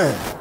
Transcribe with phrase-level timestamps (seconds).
[0.00, 0.37] Amen.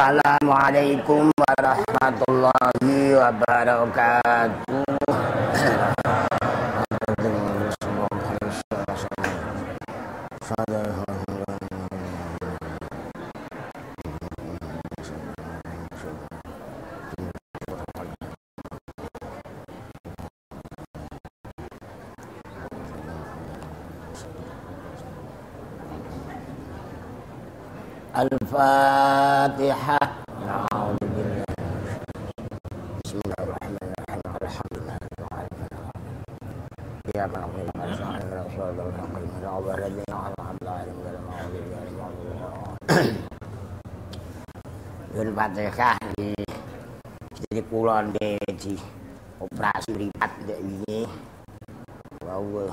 [0.00, 1.30] السلام عليكم
[28.10, 30.02] Al-Fatihah.
[45.10, 46.34] Yun Fatihah di
[47.38, 48.34] jadi kula di
[49.38, 51.06] operasi mripat ndek wingi.
[52.26, 52.66] Wau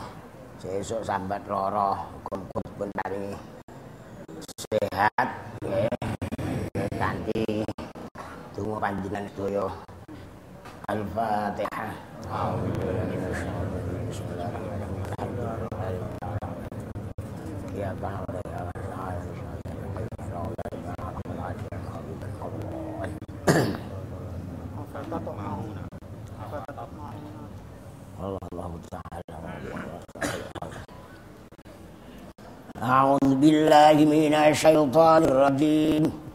[0.57, 3.56] sesuk sambat lara kumpul pun paringi
[8.87, 9.67] panjinan doyo
[10.87, 11.91] Al-Fatihah
[17.75, 18.63] Ya Ba'ala ya
[28.47, 29.35] الله تعالى
[32.87, 36.26] أعوذ بالله من الشيطان الرجيم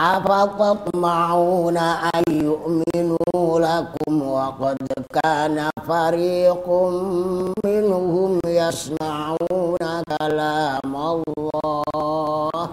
[0.00, 4.76] أفتطمعون أن يؤمنوا لكم وقد
[5.22, 6.68] كان فريق
[7.64, 9.84] منهم يسمعون
[10.20, 12.68] كلام الله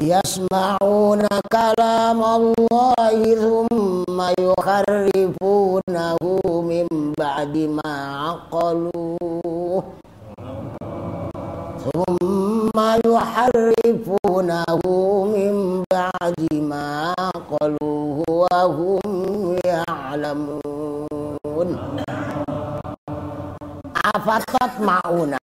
[0.00, 1.22] يسمعون
[1.52, 6.18] كلام الله ثم يحرفونه
[6.70, 6.86] من
[7.18, 7.92] بعد ما
[8.24, 9.82] عقلوه
[11.92, 12.31] ثم
[13.06, 14.64] يحرفونه
[15.34, 15.54] من
[15.92, 19.06] بعد ما عقلوه وهم
[19.64, 20.68] يعلمون
[24.08, 25.38] afatat mauna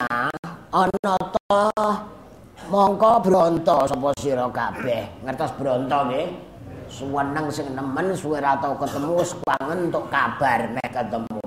[0.73, 1.69] ana ta
[2.73, 6.27] mongko bronto sapa sira kabeh ngertos bronto nggih
[6.89, 11.43] suweneng sing nemen suwe ra tau ketemu kangen untuk kabar nek ketemu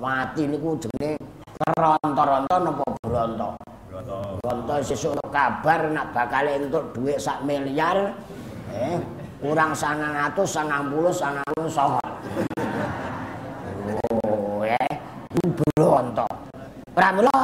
[0.00, 1.20] mati niku jenenge
[1.58, 3.48] keronto-ronto napa bronto
[4.05, 8.15] bronto sesuk untuk kabar nak bakal entuk dhuwit sak miliar
[8.71, 8.95] eh
[9.43, 11.19] kurang 900 90
[11.67, 11.99] 99
[14.23, 14.93] oh eh
[15.75, 16.27] bronto
[16.95, 17.43] pramila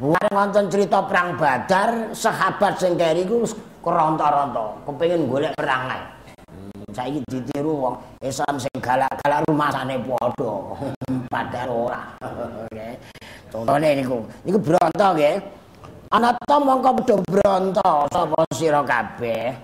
[0.00, 3.44] Bareng wonten cerita perang Badar, sahabat sing keri ku
[3.84, 6.00] keronta-ronta, kepengin golek perang ae.
[6.48, 10.52] Hmm, saiki ditiru wong Islam sing galak-galak rumasane padha.
[11.36, 12.00] Padahal ora.
[12.72, 12.96] Nggih.
[13.52, 15.59] Contone niku, niku bronto nggih.
[16.10, 19.54] Ana ta mongko padha bronto sapa sira kabeh.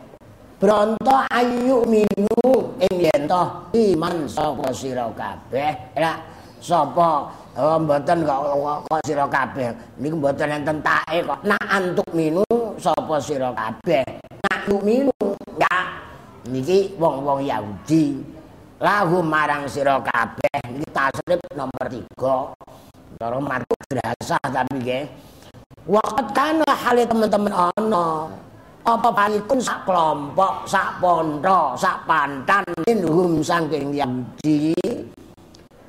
[0.62, 2.38] Bronto ayu minu
[2.78, 3.26] ing yen
[3.74, 5.98] iman sapa sira kabeh.
[5.98, 6.22] Lah
[6.62, 9.74] sapa Oh mboten kok sira kabeh.
[9.98, 11.40] Niku mboten enten tae kok.
[11.42, 12.46] Nak antuk minu
[12.78, 14.06] sapa sira kabeh.
[14.46, 15.18] Nak minu
[15.58, 15.76] ya.
[16.46, 18.22] Niki wong-wong Yahudi.
[18.78, 20.62] Lahu marang sira kabeh.
[20.68, 22.54] Niki tasrif nomor 3.
[23.16, 25.34] Cara matuk drasah tapi nggih.
[25.86, 28.26] Waqat kana hale teman-teman ana.
[28.86, 34.70] apa panikun sak kelompok sak pondo sak pantan minhum saking Yahudi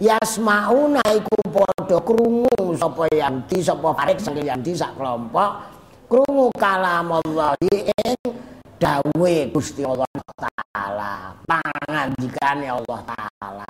[0.02, 5.62] yasmauna iku padha krungu sapa Yahudi sapa farik saking Yahudi sak kelompok
[6.10, 8.18] krungu kalam Allah ing
[8.82, 13.70] dawe Gusti Allah taala pangandikane Allah taala.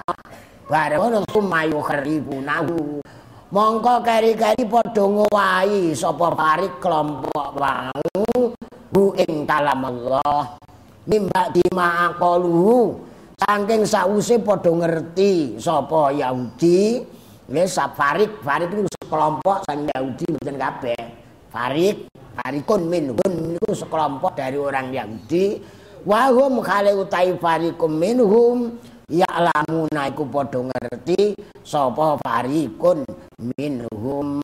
[0.68, 3.00] Bareng ngono sumayu kharibunahu
[3.47, 8.51] mongko keri-keri padha ngowahi sapa farik kelompok wau
[8.91, 10.59] hu ing kalam Allah.
[11.07, 12.99] Nimba dimaqalu
[13.39, 17.15] saking sause padha ngerti sapa Yahudi.
[17.47, 21.01] Nggih safarik farik itu sekelompok sang Yahudi mboten kabeh.
[21.47, 25.63] Farik farikun minhum niku sekelompok dari orang Yahudi.
[26.03, 28.75] Wa hum khale utai farikum minhum
[29.07, 31.31] ya'lamuna iku padha ngerti
[31.63, 33.07] sapa farikun
[33.56, 34.44] minhum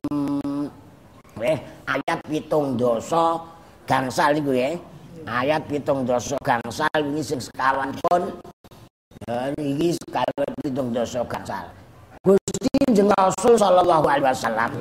[1.44, 3.44] eh ayat pitung dosa
[3.84, 4.80] gangsal iku ya.
[5.24, 8.28] Ayat pitung dosa gangsal ini sing sekawan pun
[9.24, 11.68] dan iki sekawan pitung dosa gangsal.
[12.24, 14.72] Gusti jeung Rasul sallallahu alaihi wasallam.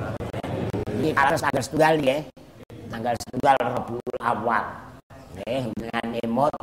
[1.02, 2.18] Ini atas tanggal setunggal ya.
[2.86, 4.64] Tanggal setunggal Rabiul Awal.
[5.46, 6.54] Eh dengan emot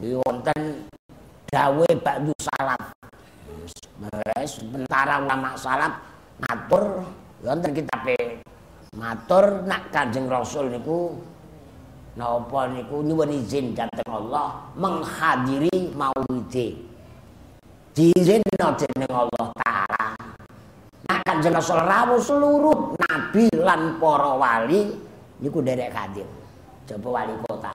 [0.00, 0.88] di wonten
[1.48, 2.80] dawe ba'du salat.
[4.46, 5.92] Sementara ulama salat
[6.40, 7.02] matur
[7.42, 8.06] wonten kitab
[8.94, 11.18] matur nak Kanjeng Rasul niku
[12.14, 16.78] napa niku nyuwun izin dhateng Allah menghadiri maulide.
[17.92, 20.06] Diizinno dening Allah taala.
[21.10, 25.08] Nek kanjeng Rasul rawuh seluruh nabi lan para wali
[25.38, 26.26] niku derek hadir
[26.88, 27.70] coba wali kota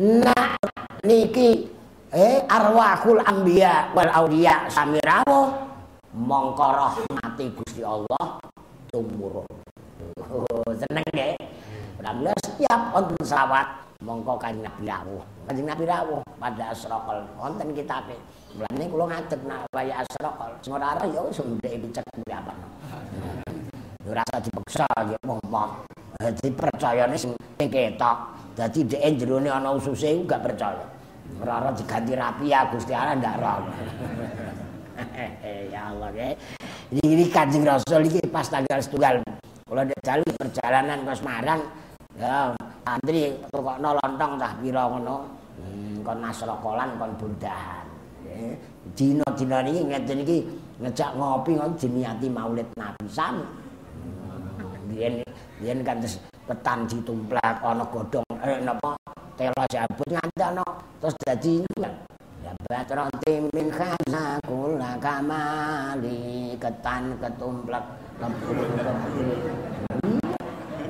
[0.00, 0.56] nah
[1.04, 1.68] niki
[2.12, 5.52] eh arwahul anbiya wal auliya sami rawuh
[6.16, 8.40] mongko rahmati Gusti Allah
[8.88, 9.48] tumurun
[10.32, 11.36] Oh, seneng nggih.
[12.00, 13.66] Alhamdulillah setiap wonten selawat
[14.00, 15.22] mongko kanjeng Nabi rawuh.
[15.44, 18.16] Kanjeng Nabi rawuh pada asraqal wonten kitabe.
[18.56, 20.50] Mulane kula ngadeg nak waya asraqal.
[20.64, 22.52] Sing ora ya wis ndek dicek kuwi apa.
[24.08, 25.64] Ora usah dipaksa ya monggo.
[26.16, 28.18] Dadi percayane sing ketok.
[28.52, 30.84] Dadi dhek jerone ana ususe gak percaya.
[31.40, 33.54] Ora ora diganti rapi ya Gusti Allah ndak ora.
[35.72, 36.28] ya Allah ya.
[36.92, 39.24] Ini kanjeng Rasul ini pas tanggal setunggal
[39.64, 41.60] Kalau dia jalan perjalanan ke Semarang,
[42.20, 42.52] ya
[42.84, 45.16] antri kok lontong tah pira ngono.
[45.56, 47.88] Hmm, kon nasrokolan kon bundahan.
[48.28, 48.52] Ya.
[48.92, 50.38] Dina-dina niki ngeten iki
[50.76, 53.40] ngejak ngopi ngono diniati Maulid Nabi sam.
[54.92, 55.24] Biyen
[55.56, 56.04] biyen kan
[56.44, 58.98] ketan ditumplak ana godhong eh napa
[59.38, 60.66] telo jabut nganti ana
[60.98, 61.62] terus dadi
[62.42, 63.06] ya batron
[63.54, 67.86] min khaza kula kamali ketan ketumplak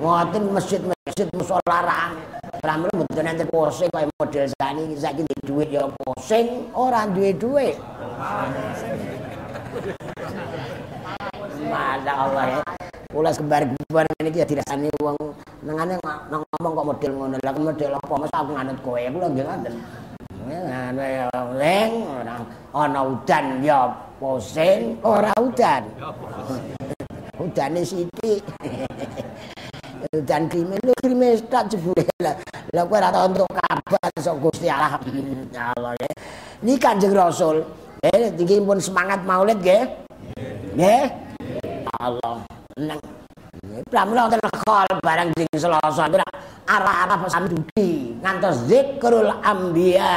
[0.03, 2.19] Ngoten masjid-masjid musolaran.
[2.59, 7.79] Pramila mboten enten posing kaya model sani saiki duwe dhuwit ya posing, ora duwe dhuwit.
[11.71, 12.82] Masya Allah ya.
[13.13, 15.21] Kula sebar-gebar niki ya dirasani wong
[15.61, 16.01] nengane
[16.33, 17.37] ngomong kok model ngono.
[17.45, 19.75] Lah model apa mas aku nganut kowe kula nggih ngoten.
[20.49, 21.93] Ngene ya leng
[22.73, 25.85] ana udan ya posing, ora udan.
[27.37, 28.41] udane sithik.
[30.13, 32.37] Udan krimen lu krimen tak jebule lah.
[32.73, 34.97] Lah kowe ora tau entuk kabar sok Gusti Allah.
[35.57, 36.09] Ya Allah ya.
[36.65, 37.61] Ini Kanjeng Rasul.
[38.01, 39.85] Eh iki pun semangat Maulid nggih.
[40.81, 41.05] Nggih.
[42.01, 42.62] Allah.
[42.81, 43.01] Nang
[43.89, 46.25] Pramila wonten khol barang ding Selasa ora
[46.65, 50.17] arah-arah pesan duki ngantos zikrul anbiya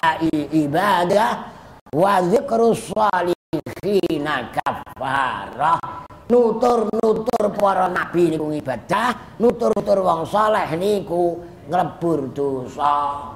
[0.56, 1.52] ibadah
[1.92, 4.24] wa zikrus salihin
[4.56, 13.30] kafarah nutur-nutur para nabi niku ibadah, nutur-nutur wong saleh niku nglebur dosa.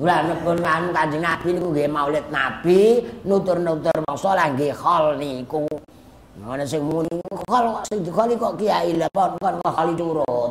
[0.00, 5.68] Mula nepun kan Kanjeng Nabi niku nggih maulid nabi, nutur-nutur wong saleh nggih khol niku.
[6.40, 7.20] Ngono sing muni?
[7.44, 10.50] Khol sing dikholi kok kiai lha pon kon kholi turut.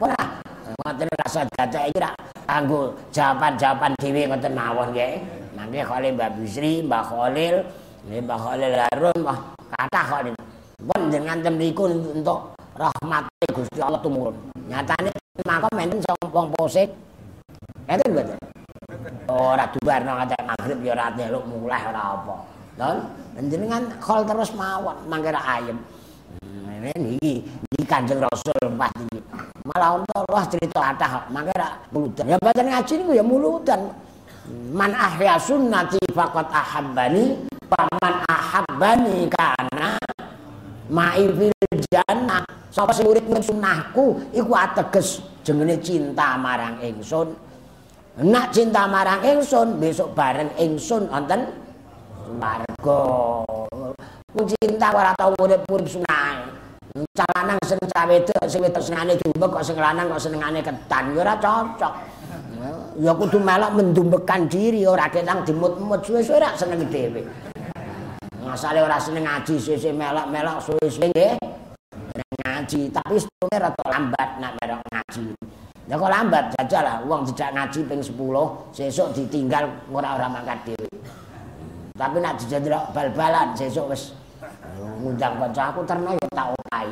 [0.00, 0.22] Ora.
[0.74, 2.10] Ngoten rasa dadi iki ra
[2.48, 5.20] kanggo jawaban-jawaban dhewe ngoten mawon nggih.
[5.52, 7.56] Mangke kholi Mbak Bisri, Mbak Khalil,
[8.08, 9.38] Mbak Khalil Harun, Mbak
[9.76, 10.30] kata kok ini
[10.84, 14.34] pun dengan tembiku untuk rahmat Gusti Allah tumurun.
[14.66, 15.12] Nyatanya
[15.44, 16.00] maka menten
[16.32, 16.88] wong posik.
[17.84, 18.44] Itu betul
[19.28, 22.36] ora dubar nang ada maghrib ya ora delok mulai ora apa
[22.74, 23.06] don
[23.38, 25.78] jenengan khol terus mawon mangke ra ayem.
[26.42, 27.18] Hmm, ini
[27.74, 29.18] iki Kanjeng Rasul pas iki
[29.64, 33.80] malah untuk wah cerita atah mangke ra muludan ya badan ngaji niku ya muludan
[34.74, 39.96] man ahya sunnati faqat ahabbani paman ahabbani kana
[40.90, 42.44] ma'i fil jannah.
[42.74, 47.30] Sapa sing urip sunahku iku ateges jenenge cinta marang ingsun.
[48.18, 51.63] Nak cinta marang ingsun besok bareng ingsun wonten
[52.40, 53.00] warga
[54.44, 56.54] cinta ora tau urip-urip sunah
[57.14, 61.10] calanang seneng cah wedok sing wedok senengane diumbek kok sing lanang kok senengane ketan.
[61.18, 61.92] Ora cocok.
[63.02, 66.06] Ya kudu melok mendumbekan diri ora ketang dimut-mut.
[66.06, 67.26] Suwe-suwe ora seneng dhewe.
[68.46, 71.34] Masale ora seneng ngaji sesuk melok-melok suwe-suwe nggih.
[72.46, 75.24] Ngaji tapi setuke rada lambat nak merok ngaji.
[75.90, 76.96] Ya kok lambat jajal lah.
[77.02, 78.14] Wong dijak ngaji ping 10
[78.70, 80.93] sesuk ditinggal ora ora mangkat dhewe
[81.94, 84.10] tapi nak dijendelok bal-balan sesuk wis.
[84.98, 86.90] Ngundang kanca aku terno ya tak otahi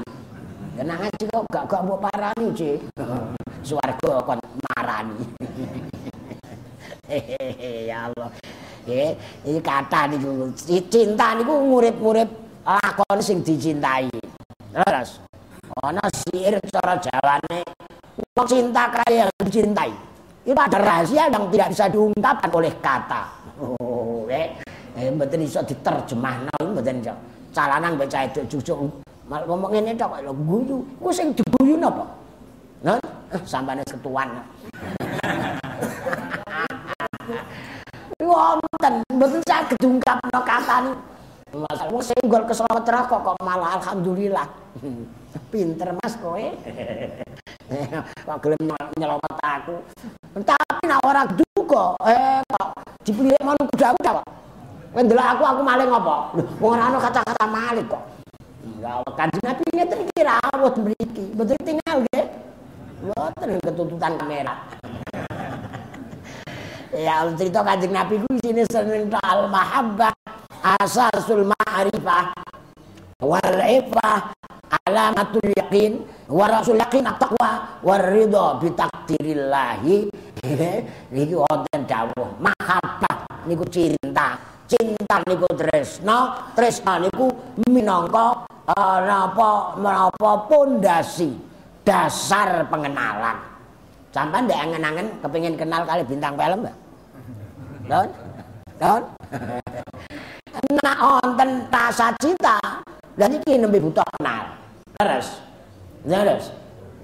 [0.73, 2.79] kena ngaji kok gak gak mbok parani cik.
[3.67, 5.19] Swarga kon marani.
[7.91, 8.31] Ya Allah.
[8.87, 9.11] Nggih
[9.43, 10.49] iki kata niku
[10.87, 12.31] cinta niku ngurip-ngurip
[12.63, 14.07] lakon sing dicintai.
[14.71, 15.19] Terus
[15.83, 17.67] ana sihir cara jawane
[18.39, 19.91] wong cinta kaya yang dicintai.
[20.47, 23.23] Itu ada rahasia yang tidak bisa diungkapkan oleh kata.
[23.63, 24.59] Oh eh
[24.97, 27.15] eh mboten iso diterjemahno mboten iso.
[27.53, 28.81] Calanan mbek cah edok
[29.29, 30.79] mal ngomong ngene tok lho guyu.
[31.01, 32.05] Ku sing diguyu napa
[32.83, 32.99] nah
[33.47, 34.29] sampane ketuan.
[38.21, 39.41] Wonten mboten.
[39.47, 41.13] Saged diungkapno niku
[41.53, 44.49] Masalah wong senggol keselawet kok kok malah alhamdulillah.
[45.53, 46.41] Pinter Mas kowe.
[48.25, 49.77] kok gelem nyelamet aku.
[50.33, 52.73] Tapi nek ora duka, eh kok
[53.05, 54.25] dipilih manung kuda kok.
[54.93, 56.37] Kowe aku aku maling apa?
[56.61, 58.05] Wong ora ana kata-kata maling kok.
[58.77, 61.25] Ya kanjeng Nabi ngeten iki rawuh mriki.
[61.33, 62.27] Mboten tinggal nggih.
[63.01, 64.55] Mboten ketututan kamera.
[67.09, 70.13] ya cerita kanjeng Nabi ku sini seneng al mahabbah
[70.61, 72.37] asasul ma'rifah
[73.25, 74.29] wal ifah
[74.85, 79.97] alamatul yakin wa rasul yakin at-taqwa war ridha bi takdirillahi
[81.17, 86.19] niki wonten dawuh mahabbah niku cinta cinta niku tresno
[86.57, 87.29] tresno niku
[87.69, 91.37] minangka uh, napa pondasi
[91.85, 93.37] dasar pengenalan.
[94.13, 96.77] Sampean ndek angen-angen kepengin kenal kali bintang film Mbak
[97.89, 98.09] Don?
[98.77, 99.03] Don?
[100.85, 102.61] Nak wonten rasa cinta
[103.17, 104.53] dan iki nembe butuh kenal.
[105.01, 105.41] Terus
[106.05, 106.45] terus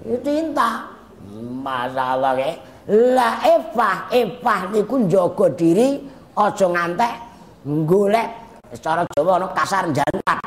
[0.05, 0.89] itu cinta.
[1.37, 2.57] Masalah ke
[2.89, 6.01] la efah efah niku njaga diri
[6.33, 7.28] aja ngantek
[7.65, 8.29] golek
[8.71, 10.39] secara Jawa ana kasar jalukan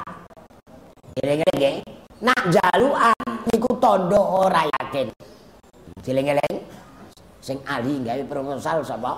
[1.21, 1.77] eling-eling nggih
[2.25, 3.17] nak jalukan
[3.53, 5.13] niku tondo ora yakin
[6.07, 6.57] eling-eling
[7.43, 9.13] sing ahli gawe proposal sapa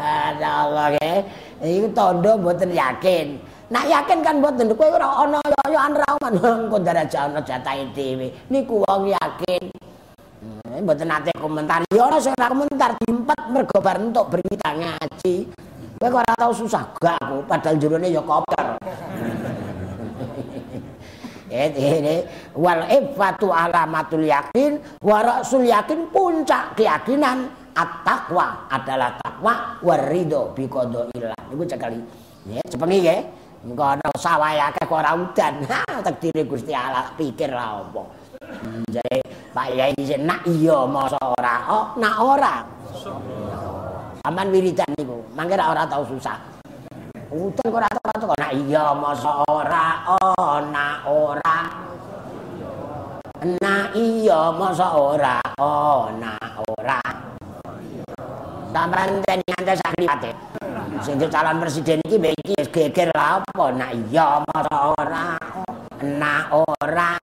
[0.00, 1.12] Ada Allah ke.
[1.60, 3.36] Iku tondo mboten yakin.
[3.68, 6.34] Nak yakin kan mboten kowe ora ana yoyoan ra man
[6.64, 8.32] engko daraja ana jatahe dhewe.
[8.48, 9.68] Niku wong yakin.
[10.40, 11.84] Hmm, mboten nate komentar.
[11.92, 15.52] Ya ora ora komentar diempet mergo bar entuk berita ngaji.
[16.00, 17.44] Kowe kok ora tau susah gak aku?
[17.44, 18.80] Padahal jerone ya koper.
[21.50, 22.24] ini
[22.62, 31.34] wal ifatu alamatul yakin wa rasul yakin puncak keyakinan at-taqwa adalah takwa warido bi qadaillah
[31.50, 31.98] niku cekali
[32.54, 33.20] ya sepengi nggih
[33.66, 35.54] engko ana sawah akeh kok ora udan.
[35.90, 38.19] Ha takdire Gusti Allah pikir lah apa
[38.90, 39.18] jadi
[39.50, 42.54] Pak Yai disen nak iya masa ora oh nak ora
[44.28, 46.36] aman wiridan niku mangke ora tau susah
[47.32, 49.86] udan kok ora tau nak iya masa ora
[50.20, 51.58] oh nak ora
[53.40, 57.00] Nah iya masa ora oh nak ora
[58.70, 60.30] Sampeyan ten nganti sak liwate.
[61.02, 63.64] Sing calon presiden iki mbek iki geger lha apa?
[63.74, 65.24] Nak iya masa ora.
[66.04, 67.16] Nak ora.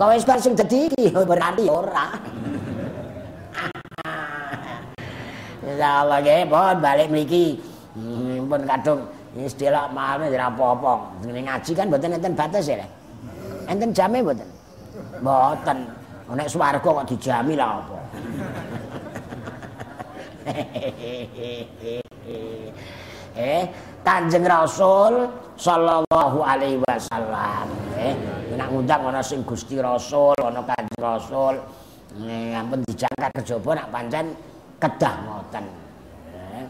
[0.00, 2.08] Kowe wis bar sing dadi iki berarti ora.
[5.80, 7.60] Ya Allah nggih, pun balik mriki.
[7.94, 9.00] Hmm, pun kadung
[9.32, 10.92] delok malam ora apa-apa.
[11.24, 12.84] Ngaji kan mboten enten batas ya.
[13.68, 14.48] Enten jame mboten?
[15.20, 15.78] Mboten.
[16.32, 17.98] Nek swarga kok dijami lah apa.
[23.40, 23.64] eh
[24.04, 25.28] Kanjeng Rasul
[25.60, 27.68] sallallahu alaihi wasallam
[28.00, 31.54] eh nek ngundang ana sing Gusti Rasul ana Kanjeng Rasul.
[32.20, 34.36] Eh ampun dijangkat kejaba nak pancen
[34.76, 35.64] kedah ngoten.
[36.36, 36.64] Eh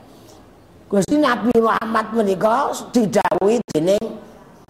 [0.87, 4.05] Gusti Nabi Muhammad menika didhawuhi dening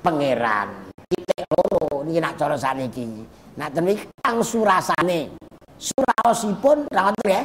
[0.01, 0.89] pangeran.
[1.13, 3.05] Titik loro niki nak cara saniki
[3.61, 5.37] nak tenan kang surasane.
[5.77, 7.43] Surasipun ra ngoten ya?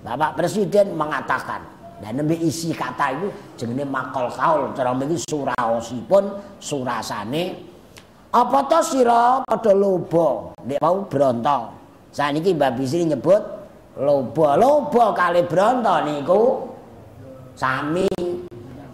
[0.00, 1.60] Bapak Presiden mengatakan
[2.00, 3.28] Dan nembe isi kata itu
[3.60, 7.69] jenenge makol kaul cara mriki suraosipun surasane
[8.30, 11.58] apa to sira padha loba nek mau bronto.
[12.10, 13.42] Saniki Mbak Bisri nyebut
[13.98, 16.42] loba loba kali bronto niku
[17.58, 18.06] sami.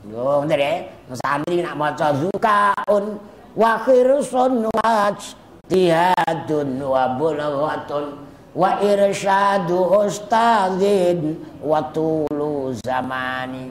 [0.08, 0.72] Yo ngoten ya.
[1.12, 3.20] Sami nak maca zukaun
[3.54, 5.36] wa khirsun waj
[5.70, 8.26] tihadun wa bulghatun
[8.56, 13.70] wa irsyadu ustadzin wa tulu zamani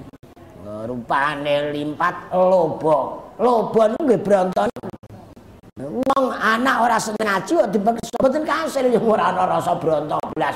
[0.86, 4.70] rupane limpat lobo lobo nggih bronton
[5.84, 10.56] wong anak ora seneng ngaji kok dipeksa mboten kasil yo ora ana rasa bronto blas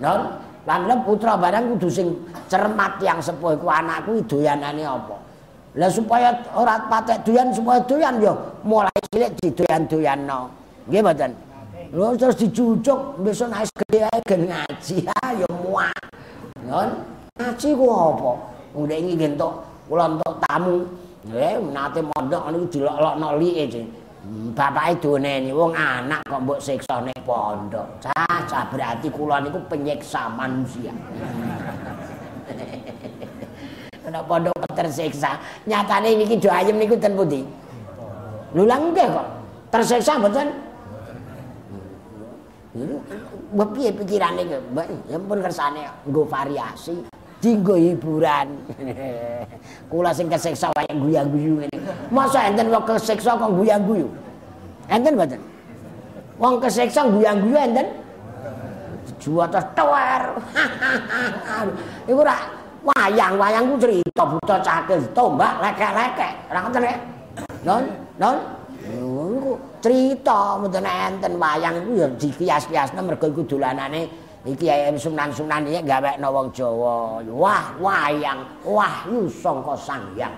[0.00, 2.08] non lan putra barang kudu sing
[2.48, 5.20] cermat yang sepuh iku anakku doyanane apa
[5.76, 8.32] lah supaya ora patek doyan supaya doyan yo
[8.64, 10.40] mulai cilik didoyan-doyanno
[10.88, 11.32] nggih mboten
[11.88, 15.96] Lho terus dicucuk besok nek gede ae gen ngaji ayo muak.
[16.68, 16.88] Ngon
[17.40, 18.32] ngaji ku apa?
[18.76, 20.84] Udah iki gentok kula entuk tamu.
[21.24, 23.88] Nggih nate mondok niku dilok-lokno like sing.
[24.28, 27.88] Bapake doneni wong anak kok mbok siksa ning pondok.
[28.04, 30.92] Cah berarti kula niku penyiksa manusia.
[34.12, 37.40] Nek pondok tersiksa, nyatane niki do ayem niku ten pundi?
[38.52, 39.26] Lho lah kok.
[39.72, 40.48] Tersiksa mboten?
[43.52, 44.58] Mbok piye pikirane ke?
[45.08, 47.00] Ya pun kersane nggo variasi,
[47.38, 48.48] dinggo hiburan.
[49.90, 51.78] Kula sing kesiksa wae guyu-guyu ngene.
[52.10, 54.08] Masa enten wong kesiksa kok guyu-guyu?
[54.90, 55.40] Enten mboten?
[56.38, 57.86] Wong kesiksa guyu-guyu enten?
[59.18, 60.22] Juwata tuwer.
[62.10, 62.36] Iku ora
[62.86, 66.32] wayang, wayang ku cerita buta cakil, tombak lekek-lekek.
[66.54, 66.96] Ora ngoten ya?
[67.66, 67.82] Non,
[68.18, 68.36] non.
[68.88, 69.52] Niku
[69.84, 76.28] cerita mboten enten wayang iku ya dikias-kiasne mergo iku dolanane iki ayam sunan-sunan iki gawekno
[76.30, 77.24] wong Jawa.
[77.26, 80.34] Wah, wayang, wahyu sangka Sang Hyang.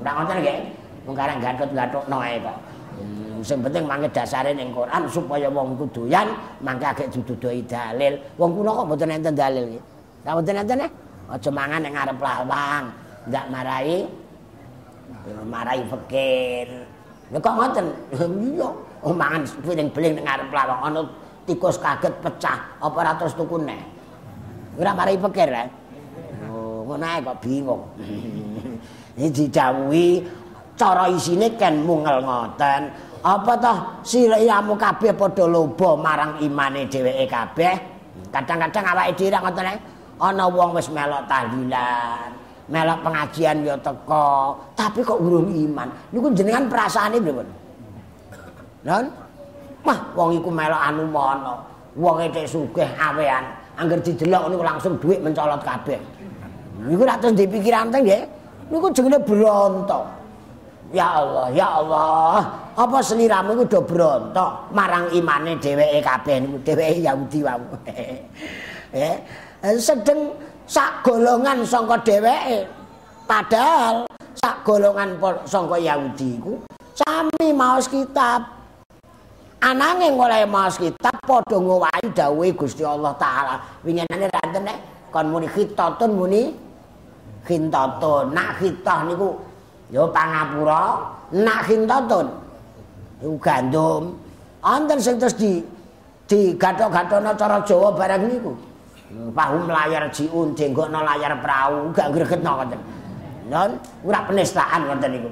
[0.00, 0.58] Ora ngoten nggih.
[1.04, 2.56] Wong karang gatut-gatutno ae kok.
[2.92, 6.28] Hmm, sing penting mangke dasare ning Quran supaya wong iku doyan,
[6.62, 8.14] mangke agek didudoi dalil.
[8.38, 9.80] Wong kula kok mboten enten dalil iki.
[10.24, 10.88] Ora mboten enten ya?
[11.32, 12.84] Aja mangan ning ngarep lawang.
[13.28, 14.06] Ndak marai
[15.46, 16.68] marai fakir.
[17.30, 17.86] Nek kok ngoten?
[18.16, 18.68] Iya.
[19.02, 21.00] Oh mangan piring-piring ning ngarep lawang ana
[21.44, 23.82] tikus kaget pecah apa ora terus tuku neh.
[24.78, 25.64] Ora mari pikir ya.
[26.48, 27.82] Oh, ngono ae kok bingung.
[29.18, 30.24] Ini didhawuhi
[30.78, 32.88] cara isine ken mungel ngoten.
[33.22, 37.74] Apa toh siramu kabeh padha loba marang imane dheweke kabeh?
[38.32, 39.78] Kadang-kadang awake dhewe ngoten ae.
[40.22, 42.30] Ana wong wis melok tahlilan,
[42.70, 45.90] melok pengajian ya teko, tapi kok urung iman.
[46.14, 47.48] Niku jenengan perasaane pripun?
[48.86, 49.21] Non?
[49.82, 51.54] Wah, wong iku melok anu mono.
[51.98, 53.44] Wong e sugih awean,
[53.76, 56.00] angger didelok niku langsung dhuwit mencolot kabeh.
[56.82, 58.22] Niku rak terus dipikiran teng nggih.
[58.72, 60.00] Niku jenenge bronto.
[60.92, 62.36] Ya Allah, ya Allah.
[62.76, 68.08] Apa seliramu iku do bronto marang imane dheweke kabeh niku dheweke Yahudi wae.
[68.92, 69.16] Eh,
[69.80, 70.36] sedeng
[70.68, 72.68] sak golongan sangka dheweke
[73.24, 74.04] padahal
[74.36, 75.16] sak golongan
[75.48, 76.60] sangka Yahudi iku
[76.92, 78.61] sami maos kitab
[79.62, 84.78] ananging oleh maos kitab padha ngowahi dawuhe Gusti Allah taala winginane ranten nek
[85.14, 86.50] kon muni khitatun muni
[87.46, 89.38] khitatun nak khitah niku
[89.94, 92.26] ya pangapura nak khitatun
[93.22, 94.02] iku gandum
[94.66, 95.62] anten sing terus di
[96.26, 98.52] di gathok-gathono cara Jawa barang niku
[99.12, 102.80] Pahum layar jiun, jenggokno layar perahu, gak gregetno ngoten.
[103.52, 103.76] Non,
[104.08, 105.30] ora penistaan ngoten niku.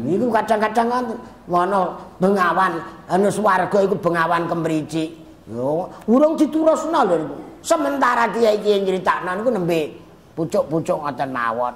[0.00, 1.80] Niku kadang-kadang ngoten, ngono
[2.16, 5.12] bengawan anu swarga iku bengawan kemricik.
[5.50, 7.36] Yo, urung diturusno lho niku.
[7.60, 9.80] Sementara kiai-kiai nyritakno niku nembe
[10.32, 11.74] pucuk-pucuk ngoten mawon.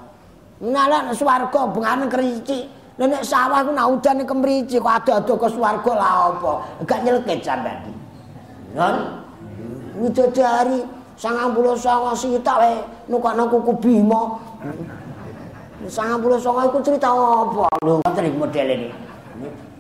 [0.64, 2.64] Nala swarga bengawan kemricik.
[2.94, 6.52] Nek sawah ku nak udan kemricik kok ado-ado ke swarga lah apa?
[6.86, 7.90] Gak nyelket sampean.
[8.70, 9.18] Non,
[9.98, 10.86] widodari
[11.18, 12.74] sangang puluh songo sitak wae
[13.10, 14.38] nukakno kuku bima
[15.88, 17.68] songo iku cerita apa?
[17.82, 18.88] Ngoten iki model ini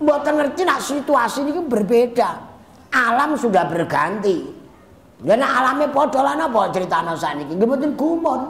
[0.00, 2.30] mboten ngerti nak situasi ini berbeda.
[2.94, 4.62] Alam sudah berganti.
[5.24, 7.56] Alamnya padha lan apa critane sakniki?
[7.56, 8.40] Nggih mboten gumun.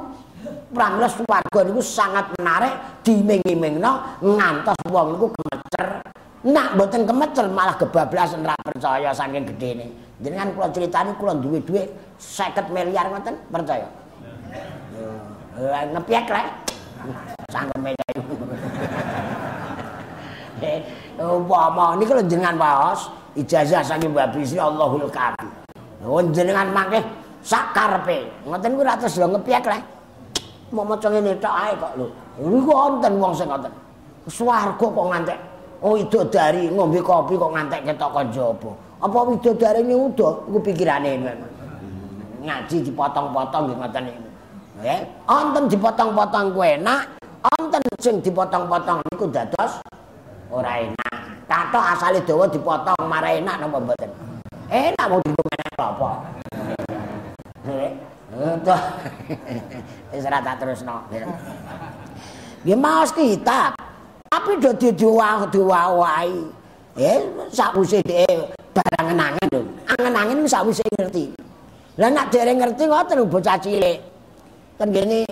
[0.74, 6.02] Pramila swarga niku sangat menarik diming-imingno ngantos wong niku gemecer
[6.44, 9.88] nak mboten kemecer malah kebablasan ra percaya saking gedene
[10.20, 11.88] jenengan kula critani kula duwe dhuwit
[12.20, 13.88] 50 miliar ngoten percaya.
[15.56, 16.63] Lah ngepiak rek.
[17.52, 18.04] Sangkem meja.
[20.64, 20.80] Eh,
[21.20, 25.44] umpama lho jenengan waos ijazah saking Mbak Bisri Allahul Kafi.
[26.06, 27.04] Oh jenengan mangke
[27.44, 28.30] sak karepe.
[28.48, 29.82] Ngoten ku ora terus lho ngepiak rek.
[30.74, 32.06] mau maca ngene tok ae kok lho.
[32.40, 33.72] Niku wonten wong sing ngoten.
[34.26, 35.38] Swarga kok ngantek
[35.84, 38.72] Oh widodari ngombe kopi kok ngantek ketok kon jaba.
[39.04, 41.20] Apa widodari nyuda iku pikirane
[42.44, 44.28] ngaji dipotong-potong nggih ngoten niku.
[44.80, 47.02] Nggih, wonten dipotong-potong ku enak,
[47.44, 49.84] wonten sing dipotong-potong niku dados
[50.48, 51.20] ora enak.
[51.44, 54.10] Kato asale dawa dipotong marah enak napa mboten?
[54.72, 56.10] Enak mau dikomene apa?
[58.64, 58.80] Tuh.
[60.12, 61.04] Wis ora tak terusno.
[62.64, 63.76] Nggih maos kitab.
[64.32, 66.64] Tapi do diwawahi.
[66.94, 67.18] Eh,
[67.50, 69.62] sakwise dhek barang angen lho.
[69.98, 71.34] Angen-angen sakwise ngerti.
[71.98, 73.98] Lah nek dereng ngerti ngoten bocah cilik.
[74.78, 75.26] Ten gene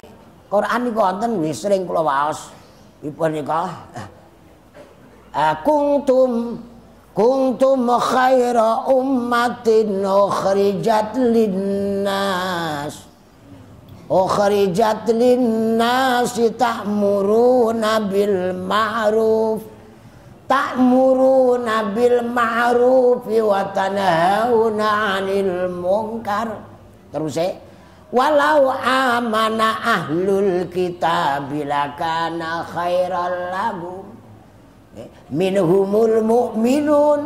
[0.53, 2.53] Quran niku wonten wis sering kula waos.
[3.01, 3.73] Ipun nika.
[5.33, 6.61] Eh, kuntum
[7.17, 13.09] kuntum khaira ummatin ukhrijat linnas.
[14.12, 19.73] Ukhrijat linnas ta'muruna bil ma'ruf
[20.53, 26.61] ta'muruna bil ma'ruf wa tanhauna 'anil munkar
[27.09, 27.72] terus eh
[28.12, 34.05] walau amana ahlul kitab lakana khairal lahum
[35.01, 37.20] eh, minhumul mu'minun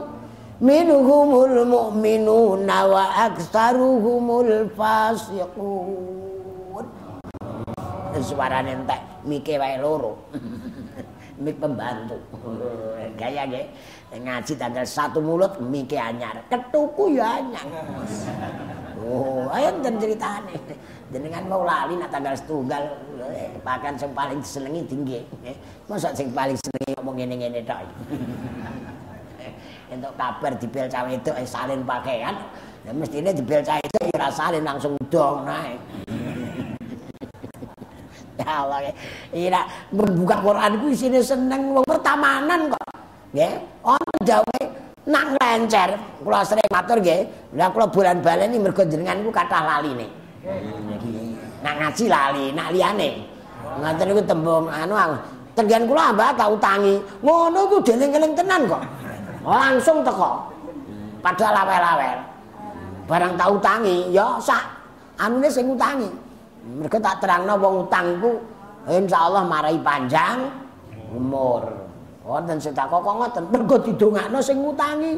[0.62, 6.86] minhumul mu'minuna wa aktsaruhumul fasiqun
[8.16, 10.16] suarane entek mike wae loro
[11.36, 12.16] mik pembantu.
[13.20, 13.68] Gaya nggih.
[14.16, 16.40] Ngaji tanggal satu mulut mike anyar.
[16.48, 17.64] Ketuku ya anyar.
[19.06, 20.58] Oh, ayo enten ceritane.
[21.14, 22.82] Jenengan mau lali nak tanggal setunggal
[23.62, 25.22] pakan sing paling disenengi tinggi.
[25.86, 27.86] Masa sing paling senengi ngomong ngene-ngene tok.
[29.94, 32.34] Entuk kabar dibel itu eh, salin pakaian.
[32.82, 33.98] Ya mestine dibel cawe itu
[34.34, 35.78] salin langsung dong naik.
[38.36, 38.92] Ya Allah.
[39.32, 42.84] Ira membuka Quran iku isine seneng wong pertamanan kok.
[43.32, 43.64] Nggih.
[43.80, 44.55] Ono dawe
[45.06, 45.94] nang lencer.
[46.20, 47.54] Kula sering matur nggih.
[47.54, 50.06] Lah kula bulan baleni mergo jenengan iku kathah laline.
[51.62, 53.10] Nak ngaji lali, nak liyane.
[53.82, 54.94] Ngoten niku tembung anu
[55.56, 57.00] Tengen kula ambak tak utangi.
[57.24, 58.82] Ngono iku deling-eling tenan kok.
[59.46, 60.52] Langsung teko.
[61.24, 62.18] Padahal lawel-lawel.
[63.06, 64.62] Barang tak utangi, ya sak
[65.16, 66.10] anune sing utangi.
[66.66, 68.42] Mereka tak terangno wong utangku
[68.90, 70.50] insyaallah marai panjang
[71.14, 71.85] umur.
[72.26, 75.14] Wonten sing tak kok ngoten, mergo didongakno sing ngutangi.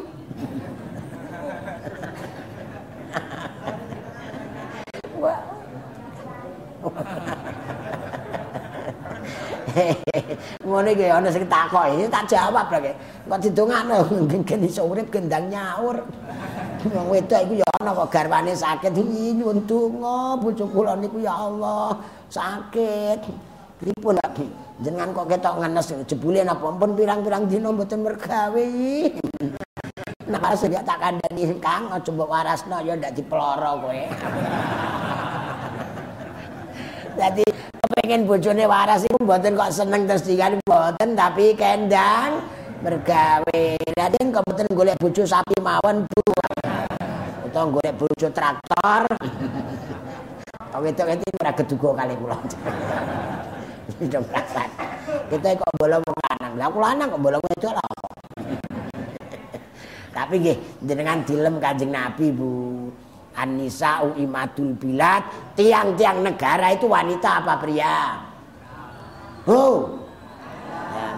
[10.61, 12.93] Ngono iki ana sing takok, iki tak jawab lho.
[13.25, 16.05] Kok didongakno nggen iso urip gendang nyaur.
[16.93, 21.97] Wong wedok iku ya ana kok garwane sakit nyuwun donga bojo kula niku ya Allah
[22.29, 23.48] sakit.
[23.79, 24.43] Pripun lagi
[24.83, 28.67] jenengan kok ketok ngenes jebule napa pun pirang-pirang dina mboten mergawe.
[30.29, 34.01] Pas ya tak kandhani Kang aja mbok warasno ya ndak diploro kowe.
[37.15, 37.47] Dadi
[37.95, 42.43] pengen bojone waras iku mboten kok seneng terus dikan mboten tapi kendang
[42.83, 43.63] bergawe.
[43.95, 46.35] Raden kok mboten golek bojo sapi mawon Bu.
[47.47, 49.07] Utawa golek bojo traktor.
[50.67, 52.37] Kok wedok-wedok ora keduga kali kula.
[53.97, 54.69] Perasaan.
[55.29, 56.53] Kita kok bolong wong lanang.
[56.57, 57.87] Lah kula lanang kok bolong wedok lah.
[60.09, 62.51] Tapi nggih jenengan dilem Kanjeng Nabi Bu.
[63.39, 65.23] An-nisa imadul bilad,
[65.55, 68.19] tiang-tiang negara itu wanita apa pria?
[69.47, 69.95] Oh.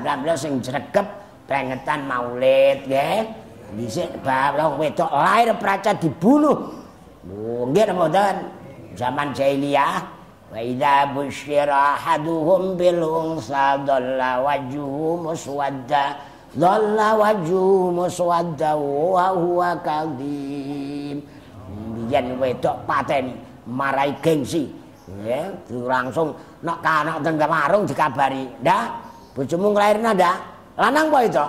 [0.05, 1.07] Ya, bla sing jregep
[1.49, 3.25] pengetan maulid nggih.
[3.71, 6.77] Dhisik bawang wedok lahir praca dibunuh.
[7.25, 8.35] Oh, nggih mboten.
[8.93, 10.20] Zaman jahiliyah
[12.75, 16.19] bil unsa dalla wajhuhu muswadda
[16.51, 21.23] dalla wajhuhu muswadda wa huwa kadhib
[22.11, 23.31] yen wedok pateni
[23.63, 24.67] marai gengsi.
[25.23, 28.47] Ya langsung nek kanak teng warung dikabari.
[28.59, 28.85] Ndak?
[29.31, 30.37] Bojomu nglairna ndak?
[30.75, 31.45] Lanang apa itu?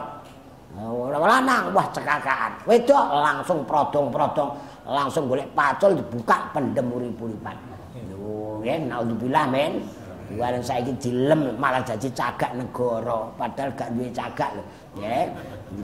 [0.78, 1.74] Ora lanang.
[1.74, 4.50] Wah cekakaan wedok langsung prodong-prodong
[4.86, 7.71] langsung golek pacul dibuka pendem urip-uripan
[8.62, 9.82] ya naudzubillah men.
[10.32, 13.28] Warang saiki dilem malah jadi cagak negara.
[13.36, 14.64] Padahal gak duwe cagak lho.
[14.96, 15.28] Ya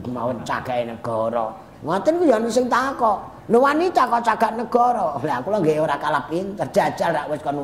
[0.09, 1.53] mau cagake negara.
[1.85, 3.45] Ngoten ku ya sing takok.
[3.45, 5.21] Lho wanita kok cagak negara.
[5.21, 7.61] Lah kula nggih ora kalah pinter, jajal rak wis kon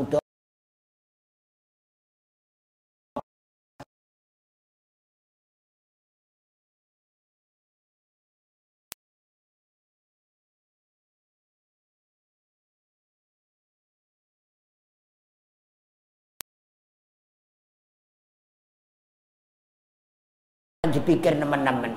[20.95, 21.91] dipikir nemen-nemen.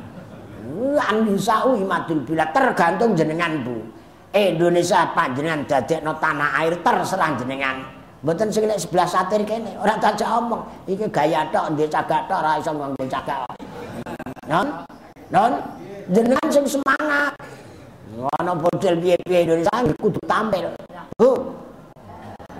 [0.98, 3.78] An nisa'u imadul bila tergantung jenengan Bu.
[4.34, 7.80] Indonesia panjenengan dadekno tanah air terserah jenengan.
[8.18, 10.66] Mboten sing nek sebelah satir kene, ora tak omong.
[10.90, 13.46] Iki gaya tok, ndek cagak tok ora iso nganggo cagak.
[14.50, 14.66] Non?
[15.30, 15.52] Non?
[16.10, 17.32] Jenengan sing semangat.
[18.42, 20.74] Ana model piye-piye Indonesia kudu tampil.
[21.14, 21.54] Bu.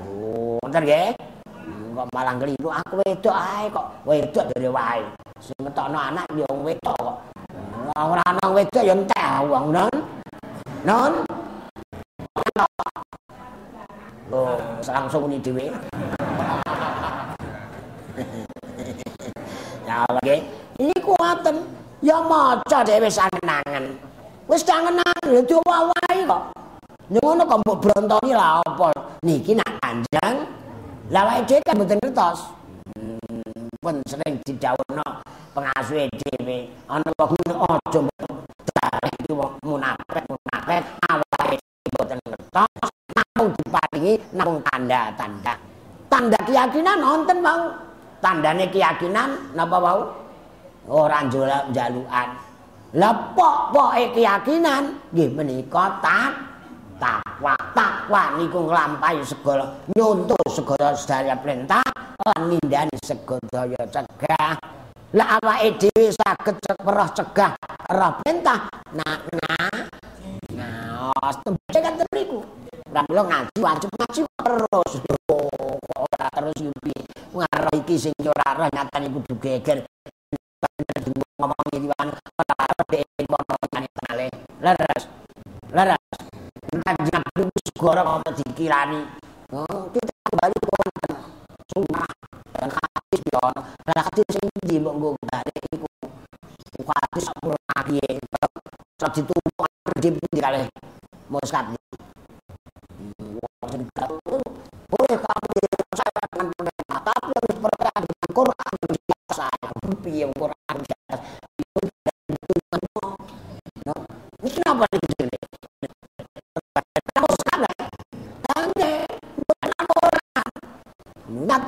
[0.06, 1.18] Oh, ntar nggih.
[1.88, 5.00] Kok malah keliru aku wedok ae kok wedok dari wae.
[5.40, 7.16] Sing anak yo wedok kok.
[7.96, 9.94] Ora ana wedok yo entek wong non.
[10.84, 11.12] Non.
[14.28, 15.72] Oh, langsung ini dhewe.
[19.88, 20.36] ya oke.
[20.76, 21.56] Ini kuaten.
[22.04, 23.96] Ya maca dhewe sanenangan.
[24.46, 26.42] Wis sanenangan lho diwawahi kok.
[27.08, 28.92] Ngono kok mbok brontoni lah apa?
[29.24, 30.44] Niki nak kanjang.
[31.08, 32.52] Lah wae dhewe kan mboten ngertos.
[33.00, 35.06] Hmm, pun sering didhawuhno
[35.56, 36.68] pengasuh dhewe.
[36.84, 37.32] Ana wong
[37.64, 38.00] aja
[38.76, 41.56] dalek iki wong munafik munafik awake
[41.96, 42.92] mboten ngertos.
[43.16, 45.54] namung diparingi namung tanda-tanda.
[46.12, 47.62] Tanda keyakinan nonton mau.
[48.20, 50.12] Tandane keyakinan napa wau?
[50.92, 52.28] Ora njolak jalukan.
[53.00, 56.36] Lah pok-poke keyakinan nggih menika tak
[56.98, 57.54] takwa.
[57.72, 61.82] Takwa niku nglampahi segala nyontoh segala sedaya perintah
[62.26, 64.58] lan nindani segala cegah.
[65.16, 67.56] Lah awake dhewe saged weruh cegah
[67.88, 68.68] roh perintah.
[68.92, 69.72] Nah, nah.
[70.52, 72.44] Nah, tembe kan teriku.
[72.88, 74.92] Pramila ngaji wajib ngaji terus.
[75.96, 76.92] Ora terus yupi.
[77.32, 79.86] Ngarep iki sing ora ora nyatane kudu geger.
[81.38, 82.54] Ngomong iki wan ora
[83.72, 84.26] nyane
[84.58, 85.04] Leres.
[85.72, 86.27] Leres.
[86.88, 89.04] Kanjeng Nabi segara apa dikirani.
[89.52, 91.12] Oh, kita kembali ke wonten
[91.68, 92.08] sunnah
[92.56, 93.44] dan hadis yo.
[93.92, 95.84] Lah hadis sing ndi mbok nggo bali iku.
[96.88, 98.16] Hadis ora piye.
[98.96, 99.68] Sak ditumpuk
[100.00, 100.64] di kalih
[101.28, 101.76] muskat
[104.88, 105.48] boleh kamu
[105.92, 108.74] saya dengan pemerintah tapi harus percaya dengan Quran
[109.36, 109.68] saya
[110.00, 110.57] piye Quran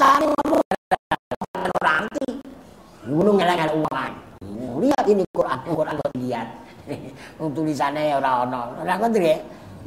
[0.01, 0.63] nyatanya ngomong
[3.05, 4.13] gunung ngelak uang
[4.81, 6.49] lihat ini Quran Quran kok lihat
[7.57, 9.13] tulisannya orang orang orang kan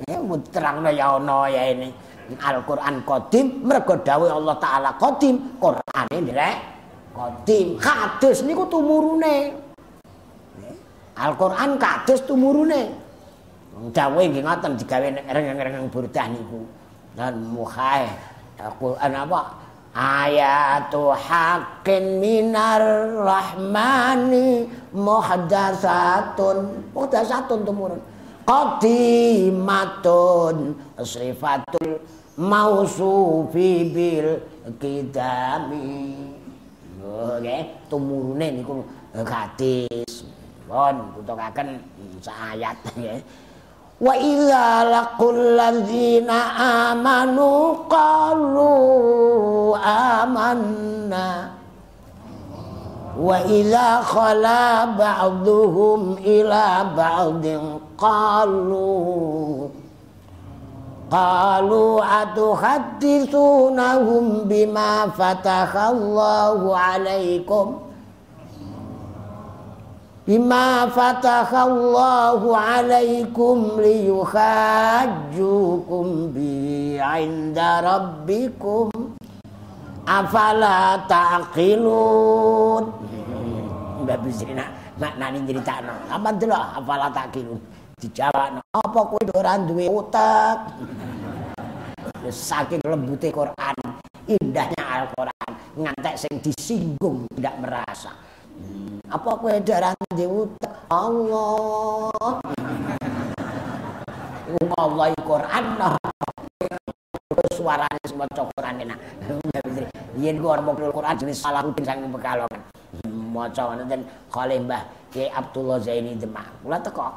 [0.09, 0.17] Ya
[0.49, 1.93] terangno ya ana ya ini.
[2.33, 6.57] Al-Qur'an qadim mergo dawuh Allah taala qadim, Qur'ane ndirek
[7.13, 7.77] qadim.
[7.77, 9.53] Hadis niku tumurune.
[11.13, 12.89] Al-Qur'an kados tumurune.
[13.93, 16.65] Dawuh nggih ngoten digawe reng-reng burdah niku.
[17.13, 18.09] Dan muhae
[18.57, 19.62] Al-Qur'an apa?
[19.93, 22.81] Ayatu haqqin minar
[23.13, 26.89] rahmani muhdatsatun.
[26.97, 28.01] Muhdatsatun tumurun.
[28.43, 29.75] qadimatun
[30.99, 32.03] sifatul
[32.35, 34.43] mausufi bil
[34.79, 36.15] kidami
[36.99, 38.83] oke tumurune niku
[39.15, 40.27] hadis
[40.67, 41.79] pun butuhaken
[42.27, 43.19] ayat nggih
[44.01, 46.39] idza laqul ladzina
[46.89, 48.71] amanu qalu
[49.77, 51.53] amanna
[53.13, 56.65] وإذا خلا بعضهم إلى
[56.97, 57.45] بعض
[57.97, 59.67] قالوا
[61.11, 67.79] قالوا أتحدثونهم بما فتح الله عليكم؟
[70.28, 75.26] بما فتح الله عليكم ليحاجوكم
[76.36, 76.66] به
[77.00, 78.88] عند ربكم
[80.08, 82.88] afala taqilun
[84.08, 87.60] Mbak Bisri nak nak nani critakno apa delok afala taqilun
[88.00, 90.56] dijawabno apa kowe ora duwe utek
[92.32, 93.76] saking lembute Quran
[94.24, 98.31] indahnya Al-Quran ngantek sing disinggung tidak merasa hmm,
[99.13, 102.33] Apa kowe duwe utek Allah
[104.77, 105.65] Allah Quran
[107.63, 108.99] suarane semua cokoran enak.
[110.19, 112.61] Yen gua mau Quran jenis Salahuddin sang Pekalongan.
[113.09, 116.45] Maca wonten Khalih Mbah Ki Abdullah Zaini Demak.
[116.61, 117.09] Kula teko.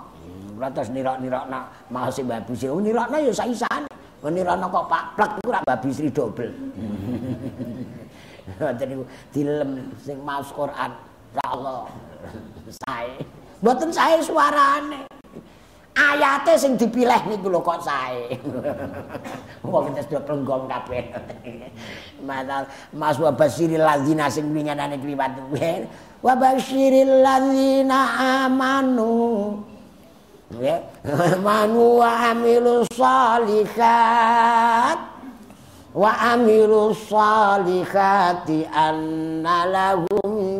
[0.57, 2.73] Kula terus nirok-nirokna masih Mbah Bisri.
[2.73, 3.85] Oh, nirokna ya saisan.
[4.25, 6.51] Nirokna kok Pak Plek iku rak Mbah Bisri dobel.
[8.63, 9.71] Wonten niku dilem
[10.01, 10.91] sing maos Quran.
[11.45, 11.93] Allah.
[12.71, 13.21] Sae.
[13.61, 15.05] Mboten sae suarane.
[15.97, 18.37] ayate sing dipilih niku lho kok sae.
[19.65, 21.09] Wong kita sudah penggong kabeh.
[22.21, 22.45] Mas
[22.93, 25.33] Mas Basiril Lazina sing winganane kliwat
[26.25, 27.99] wa basyiril ladzina
[28.49, 29.61] amanu
[30.59, 30.81] ya
[31.45, 34.97] manu wa amilus salihat
[35.93, 39.69] wa amilus salihati anna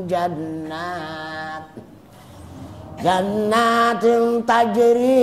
[0.07, 1.67] جنات
[3.03, 4.05] جنات
[4.49, 5.23] تجري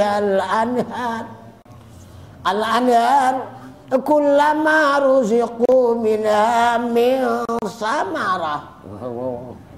[0.00, 1.24] al anhar,
[2.44, 3.34] al anhar
[3.94, 8.56] كلما رزقوا منها من samara.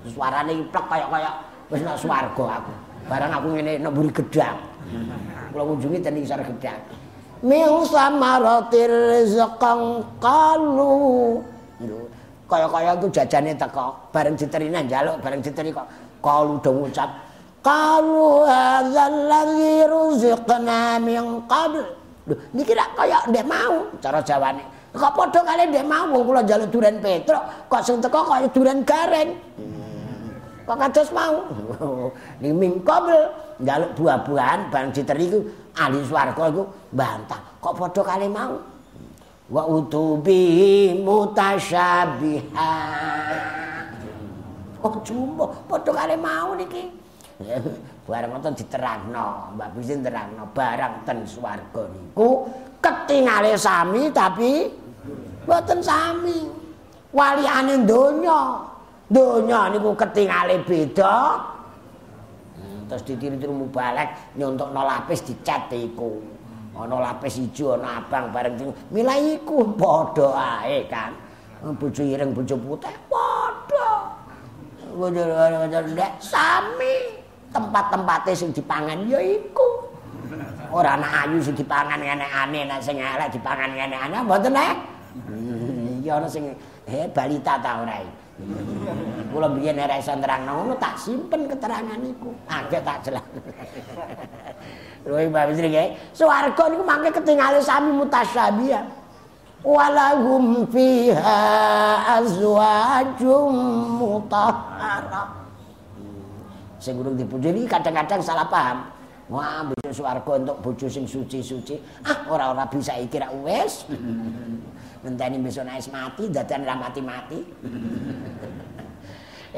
[0.06, 1.30] suarane iplek kaya kaya
[1.70, 2.72] wis nak swarga aku.
[3.10, 4.58] Barang aku ngene nek gedang.
[5.50, 6.78] Kula kunjungi ten isar gedang.
[7.42, 11.42] Min samaratir rizqan qalu
[12.46, 15.86] kaya kaya itu jajane teko bareng diterina njaluk bareng diteri kok
[16.22, 17.10] qalu do ngucap
[17.62, 21.82] qalu hadzal ladzi ruziqna min qabl
[22.26, 24.64] Lho, niki rak kaya ndek mau cara jawane.
[24.90, 28.82] Kok padha kali ndek mau wong kula njaluk duren petruk, kok sing teko kaya duren
[28.82, 29.30] gareng.
[30.66, 31.46] Kok kados mau.
[32.42, 33.30] Ning mingkobel
[33.62, 35.38] njaluk buah-buahan bareng diteri iku
[35.78, 37.38] ahli swarga iku bantah.
[37.62, 38.58] Kok padha kali mau.
[39.46, 42.50] Wa utubi mutasyabihan.
[44.82, 46.90] Oh jumbo, padha kali mau niki.
[48.06, 49.54] barang ngoten diterangno.
[49.54, 52.50] Mbak Bisin terangno barang ten swarga niku.
[52.82, 54.66] Ketingale sami tapi
[55.46, 56.50] mboten sami.
[57.14, 58.66] Waliane donya.
[59.06, 61.38] Donya niku ketingale beda.
[62.58, 66.35] Hmm, terus ditiru-tiru mubalek nyontokno lapis dicat iku
[66.76, 70.28] ana lapis ijo ana abang bareng milih iku padha
[70.64, 71.16] ae kan
[71.80, 73.88] bojo ireng bojo putih padha
[74.92, 75.22] bojo
[76.20, 76.94] sami
[77.56, 79.88] tempat-tempate sing dipangan ya iku.
[80.68, 84.76] Ora ana ayu sing dipangan ngene-ane, nek sing elek dipangan ngene-ane mboten nek.
[86.04, 86.52] Ya ana sing
[86.84, 87.96] he balita ta ora.
[89.32, 92.28] Kula biyen ora iso nerangno ngono tak simpen keterangan iku.
[92.50, 93.24] Agek tak jelas.
[95.06, 98.74] Lho Mbak Bisri nggih, swarga niku mangke ketingale sami mutasyabih.
[99.62, 101.38] Walahum fiha
[102.18, 103.54] azwajum
[104.02, 105.46] mutahharah.
[106.86, 108.86] sing dipuji kadang-kadang salah paham.
[109.26, 111.82] Wah, bojo swarga entuk bojo sing suci-suci.
[112.06, 113.82] Ah, ora-ora bisa iki ra wis.
[115.02, 117.42] Ngenteni besok nek mati dadan ra mati-mati.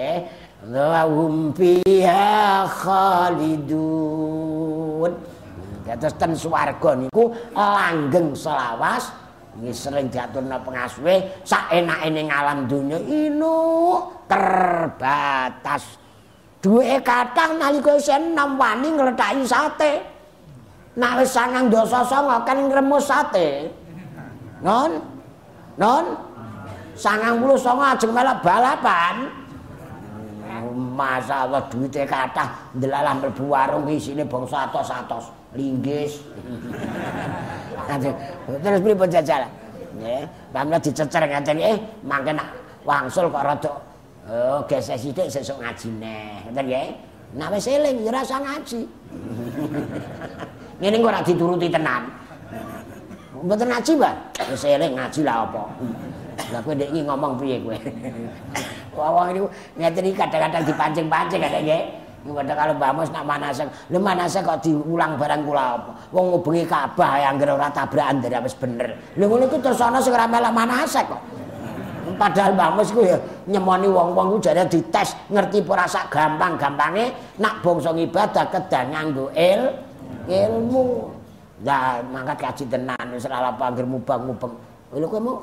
[0.09, 0.25] eh,
[0.65, 4.33] wa hum fiha khalidun.
[5.89, 9.09] Kados ten swarga niku langgeng selawas
[9.59, 13.99] Ini sering diaturna pengasuhe sak enake ning alam dunya inu
[14.31, 15.99] terbatas
[16.63, 19.93] duwe kathah nalika isih enom wani ngletaki sate.
[20.99, 23.71] Nek wis sangang dasa sanga kan ngremus sate.
[24.63, 25.03] Non?
[25.75, 26.05] Non?
[26.95, 29.31] Sangang puluh sanga ajeng melok balapan.
[30.99, 36.21] Masa Allah duwite kathah ndelalah mlebu warung isine bangsa atos-atos, linggis.
[38.61, 39.51] Terus pripun jajalan?
[39.99, 42.49] Nggih, pamane dicecer ngaten eh mangke nak
[42.85, 43.73] wangsul kok rada
[44.29, 46.45] Oh, gesek sithik sesuk ngaji neh.
[46.45, 46.89] Ngoten nggih.
[47.41, 48.85] Nek wis eling ya rasa ngaji.
[50.85, 52.13] Ngene kok ora dituruti tenan.
[53.41, 54.15] Mboten ngaji, Pak.
[54.53, 55.65] Wis eling ngaji lah apa.
[56.53, 57.77] Lah kowe ndek ngomong piye kowe?
[59.01, 59.49] Wong niku
[59.81, 61.83] ngeten iki kadang-kadang dipancing-pancing kadang nggih.
[62.27, 65.93] Ngono kalau Mus nak manasek, lha manasek kok diulang barang kula apa?
[66.11, 68.91] Wong ngubengi Ka'bah ya anggere ora tabrakan dari wis bener.
[69.15, 71.23] Lha ngono iku terus ana sing ora melok manasek kok.
[72.19, 73.15] padahal Mbah Mus ku ya
[73.47, 79.63] nyemoni wong-wong ku jare dites ngerti ora sak gampang-gampange nak bangsa ibadah kedah nganggo il
[80.27, 81.15] ilmu.
[81.63, 84.55] Lah mangkat kaji tenan wis ora apa anggere mubang-mubeng.
[84.99, 85.37] Lho kowe mau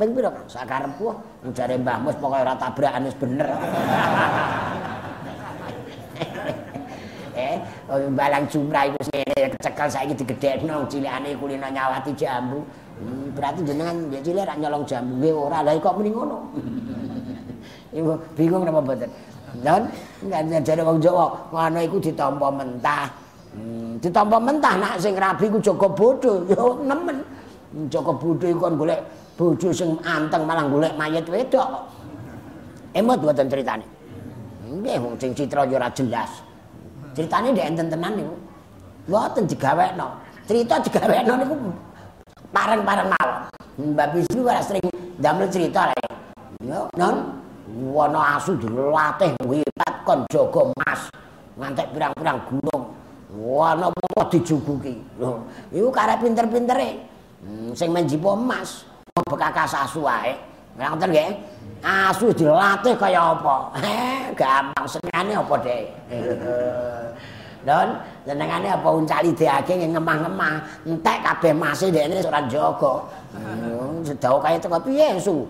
[0.00, 1.12] ping pira kan sakarepku
[1.52, 3.48] jare Mbah Mus pokoke ora tabrakan wis bener.
[7.38, 7.56] eh
[8.12, 12.60] balang jumrah iku ngene kecekel saiki digedhekno cilikane kulino nyawati jambu.
[13.02, 16.38] Hmm, berarti jenengan dia cilik rak nyolong jambu nggih ora lha kok muni ngono.
[17.98, 19.10] Ibu bingung napa mboten.
[19.60, 19.84] Dan
[20.24, 23.06] enggak jare wong Jawa, ngono iku ditampa mentah.
[23.52, 27.20] Hmm, ditampa mentah nak sing rabi ku Joko Bodho, yo nemen.
[27.72, 29.00] Hmm, Joko Bodho iku kon golek
[29.36, 31.84] bojo sing anteng malah golek mayit wedok.
[32.92, 33.84] Emot mboten critane.
[34.72, 36.40] Nggih, wong sing citra yo ora jelas.
[37.12, 38.34] Critane ndek enten tenan niku.
[39.04, 40.08] Mboten digawekno.
[40.48, 41.54] Cerita digawekno niku
[42.56, 43.38] bareng-bareng mawon.
[43.92, 44.84] Mbak Bisnu ora sering
[45.20, 46.08] damel cerita lek.
[46.64, 47.44] Yo, non.
[47.72, 51.08] Wono asu dilatih wipat kon jaga mas.
[51.60, 52.82] Ngantek pirang-pirang gunung.
[53.32, 55.00] Wono apa dijuguki.
[55.20, 56.90] Lho, iku karep pinter-pintere.
[57.42, 58.84] Hmm, sing menjipo emas,
[59.24, 60.36] bekakas asu wae.
[60.76, 61.30] Ngoten nggih.
[61.82, 63.74] Asu dilatih kaya apa?
[63.82, 65.84] Eh, gampang senengane apa dek?
[67.66, 67.88] Don,
[68.22, 73.02] senengane apa uncali diake ngemah-ngemah, entek kabeh mase dekne ora jaga.
[74.06, 75.42] Sedau kaya teko piye su?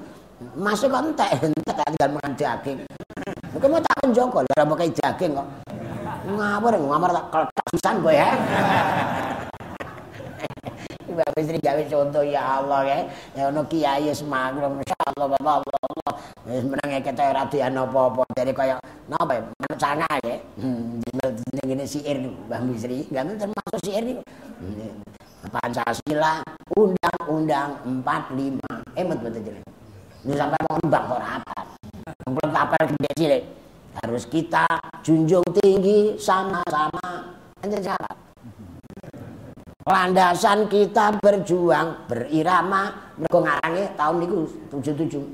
[0.57, 2.78] Mase kok entek, entek tinggal mangan daging.
[3.53, 5.49] Mungkin mau tak jaga, ora mau daging kok.
[6.33, 8.33] Ngawur, ngamar tak keletasan kowe ya.
[11.12, 12.99] Bapak istri gawe contoh ya Allah ya.
[13.37, 15.76] Ya ono kiai semangat masyaallah bapak Allah.
[15.76, 15.91] Allah.
[16.43, 18.74] Wis menang kete ora dian apa-apa dari kaya
[19.07, 20.36] napa ya manut sana ya.
[20.59, 20.99] Hmm,
[21.62, 24.22] ngene siir Mbah Misri, enggak termasuk siir niku.
[25.47, 26.43] Pancasila
[26.74, 27.70] Undang-Undang
[28.03, 28.59] 45.
[28.99, 29.66] Emet betul jeneng.
[30.26, 31.66] Ini sampai mau nembak kok rapat.
[32.26, 33.43] Belum tapel gede cilik.
[34.03, 34.66] Harus kita
[35.07, 37.38] junjung tinggi sama-sama.
[37.62, 38.16] Ente jawab.
[39.82, 44.38] landasan kita berjuang berirama mergo ngarange tahun niku
[44.70, 45.26] 77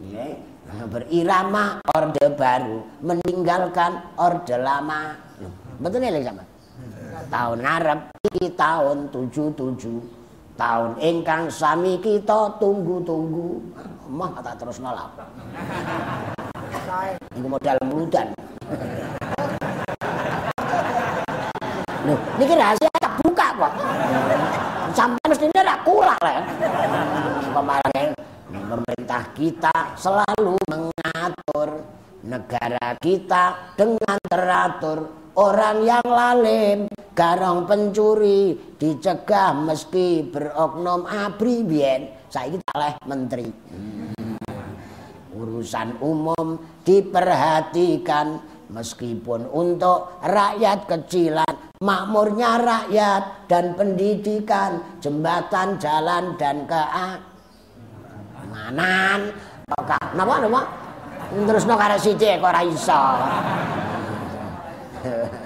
[0.00, 0.49] nggih
[0.90, 2.84] berirama orde baru.
[3.02, 5.16] Meninggalkan orde lama.
[5.80, 6.44] Betul ya sama
[7.28, 8.00] tahun ngarep
[8.32, 13.60] iki tahun 77 tahun ingkang sami kita tunggu-tunggu.
[14.10, 15.06] Mah tak terus nolak
[17.38, 18.34] ini modal meludan
[22.00, 22.88] Loh, ini rahasia
[23.20, 23.72] buka kok.
[24.96, 26.40] Sampai mesti ini kurang lah.
[27.52, 28.08] Kemarin
[28.70, 31.82] pemerintah kita selalu mengatur
[32.22, 34.98] negara kita dengan teratur.
[35.34, 36.78] Orang yang lalim,
[37.14, 42.10] garong pencuri, dicegah meski beroknum abri bien.
[42.30, 43.48] Saya kita oleh menteri.
[45.34, 57.29] Urusan umum diperhatikan meskipun untuk rakyat kecilan makmurnya rakyat dan pendidikan, jembatan, jalan dan keamanan.
[59.78, 60.60] Oke, napa napa?
[61.30, 63.02] Terus no karo sithik kok ora iso.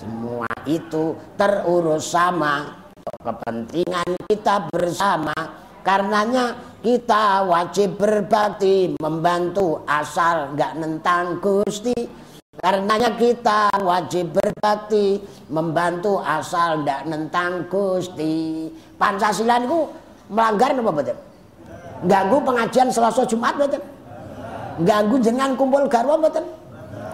[0.00, 2.84] Semua itu terurus sama
[3.20, 5.36] kepentingan kita bersama.
[5.82, 12.22] Karenanya kita wajib berbakti membantu asal nggak nentang Gusti
[12.52, 15.18] Karenanya kita wajib berbakti
[15.48, 18.68] membantu asal ndak nentang Gusti.
[19.00, 19.88] Pancasila itu
[20.28, 21.31] melanggar apa betul?
[22.02, 23.82] Ganggu pengajian Selasa Jumat betul?
[24.82, 26.42] Ganggu jenengan kumpul garwa betul?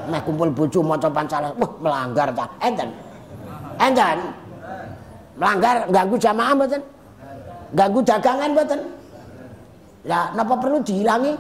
[0.09, 2.49] Meh kumpul bojo maca Pancasila, wah melanggar ta?
[2.65, 2.89] Enten.
[3.77, 4.19] Enten.
[5.37, 6.83] Melanggar ganggu jamaah betul?
[7.77, 8.81] Ganggu dagangan betul?
[10.09, 11.37] Ya, napa perlu dihilangi?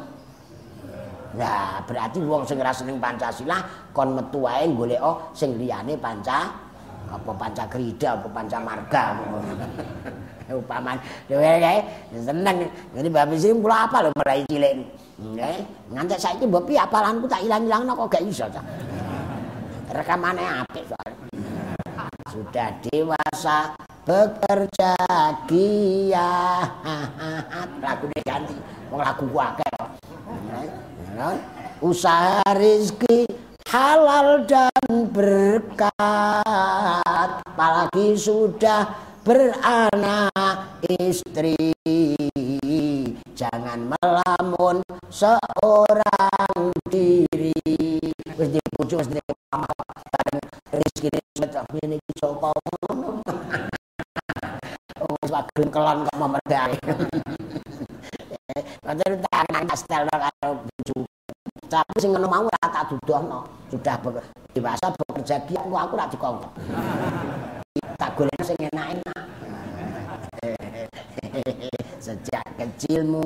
[1.39, 3.65] Nah, berarti wong sing ora seneng Pancasila
[3.97, 5.01] kon metu wae golek
[5.33, 6.53] sing liyane Panca
[7.09, 9.05] apa Pancakrida apa Pancamarga.
[10.61, 10.97] Upaman.
[11.29, 11.79] Dhewe kae
[12.17, 12.69] seneng.
[12.97, 14.75] Jadi bapak sing kula apa lho mulai cilik.
[15.19, 15.59] Nggih,
[15.91, 16.79] nganti saiki mbok piye?
[16.79, 18.63] Apalanku tak ilang-ilangno kok gak iso ta.
[19.91, 20.87] Rekamane apik.
[22.31, 23.75] Sudah dewasa
[24.07, 24.95] bekerja
[25.51, 26.71] giat
[27.85, 28.57] lagu ganti.
[28.89, 29.79] Wong lagu akeh
[31.83, 33.27] usaha rizki
[33.71, 35.93] halal dan berkat.
[37.43, 41.53] Apalagi sudah beranak istri
[43.37, 44.81] jangan melamun
[45.13, 47.53] seorang diri
[48.41, 50.33] wis dipujuk wis dan
[50.73, 51.21] rezeki
[51.85, 53.21] ini iki sapa ngono
[55.05, 55.33] oh wis
[55.77, 56.81] kelon kok memerdaya
[58.89, 61.05] Ngoten tak nang kastel karo bojo.
[61.69, 63.45] Tapi sing ngono mau ora tak dudohno.
[63.69, 64.01] Sudah
[64.57, 67.58] dewasa bekerja giat aku ora dikongkon.
[67.97, 69.25] Tak golek sing enak-enak.
[72.05, 73.25] Sejak kecilmu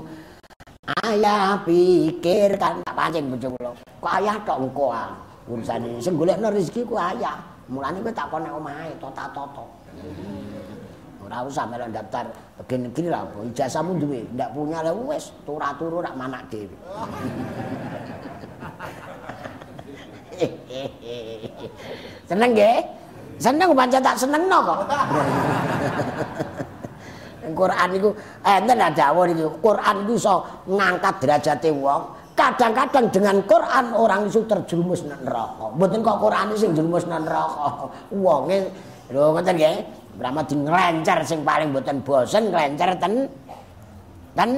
[1.02, 3.70] ayah pikirkan tak pancing bojo kula.
[3.98, 5.10] Kok ayah tok engko ah.
[5.50, 7.42] Urusane sing golekno rezeki ku ayah.
[7.66, 9.66] Mulane kowe tak kono omahe tota-toto.
[11.22, 12.26] Ora usah melu daftar
[12.58, 16.74] bagian negeri lah, ijazahmu duwe, ndak punya lah wis turu-turu rak manak dhewe.
[22.28, 23.01] seneng nggih?
[23.42, 24.78] Seneng pancen tak senengno kok.
[27.58, 28.14] Quran iku
[28.46, 30.34] enten eh, dawuh iki, Quran iku iso
[30.70, 32.02] ngangkat derajate wong.
[32.32, 35.68] Kadang-kadang dengan Quran orang itu terjerumus neraka.
[35.74, 37.92] Mboten kok Quran sing jerumus neraka.
[38.14, 38.72] Wonge
[39.10, 39.76] lho ngoten nggih.
[40.12, 43.26] Brahma di ngelencer sing paling mboten bosen ngelencer ten
[44.36, 44.50] ten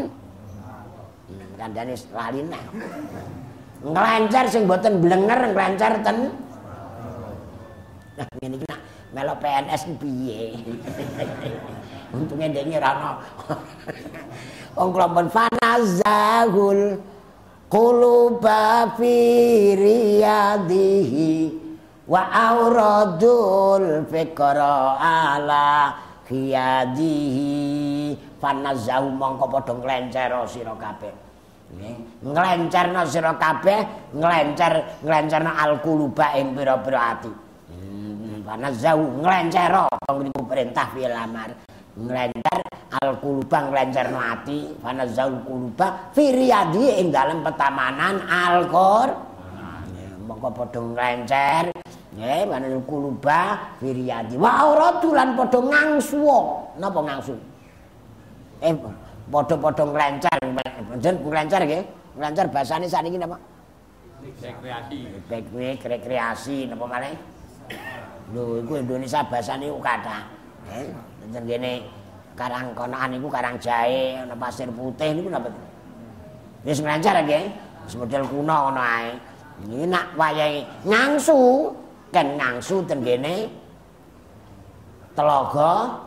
[1.30, 2.62] hmm, kandhane lali neh.
[3.82, 6.43] Ngelencer sing mboten blenger ngelencer ten
[8.14, 10.54] Nah, ngene iki nak melok PNS piye?
[12.14, 13.10] Untunge ndekne ora ono.
[14.78, 17.02] Wong kula pun fana nazahul
[17.66, 19.14] quluba fi
[19.74, 21.50] riyadihi
[22.06, 25.98] wa auradul fikra ala
[26.30, 31.14] khiyadihi fanazahu mongko padha nglencero sira kabeh
[32.22, 37.43] nglencerna sira kabeh nglencer nglencerna alquluba ing pira-pira ati
[38.44, 39.88] fanazahu nglencero.
[40.20, 41.50] Niku perintah fi lamar
[41.96, 42.60] nglencer
[43.00, 44.76] alquluba nglencerna ati.
[44.78, 49.08] Fanazahu quluba fi riyadi ing dalem petamanan alqur
[50.28, 51.64] mongko padha nglencer.
[52.14, 56.22] Nggih manul kuluba fi riyadi wa auratu lan padha ngangsu
[56.78, 57.34] napa ngangsu?
[58.62, 58.72] Eh
[59.32, 60.38] padha-padha nglencer.
[61.00, 61.84] Njen nglencer nggih.
[62.14, 63.36] Nglencer basane saniki napa?
[64.22, 64.98] Rekreasi.
[65.82, 66.56] Rekreasi.
[66.70, 67.33] Napa malih?
[68.32, 70.24] Lho iku Indonesia basane ku kathah.
[70.72, 70.88] Eh,
[71.28, 71.72] njen kene
[72.38, 75.52] Karang Konaan iku Karang Jahe, ana Pasir Putih niku napa?
[76.64, 77.44] Wis nglencer nggih.
[77.84, 79.12] Wis model kuno ngono ae.
[79.64, 81.70] Iki nak wayahe ngangsu,
[82.14, 83.50] kan ngangsu ten kene
[85.18, 85.98] telaga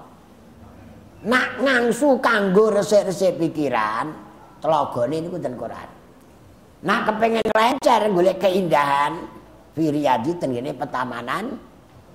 [1.27, 4.15] nak ngangsu kanggo resik-resik pikiran
[4.63, 5.89] telagane niku ten Quran
[6.87, 9.19] nak kepengin lancar golek keindahan
[9.75, 11.59] firiyadi ten kene petamanan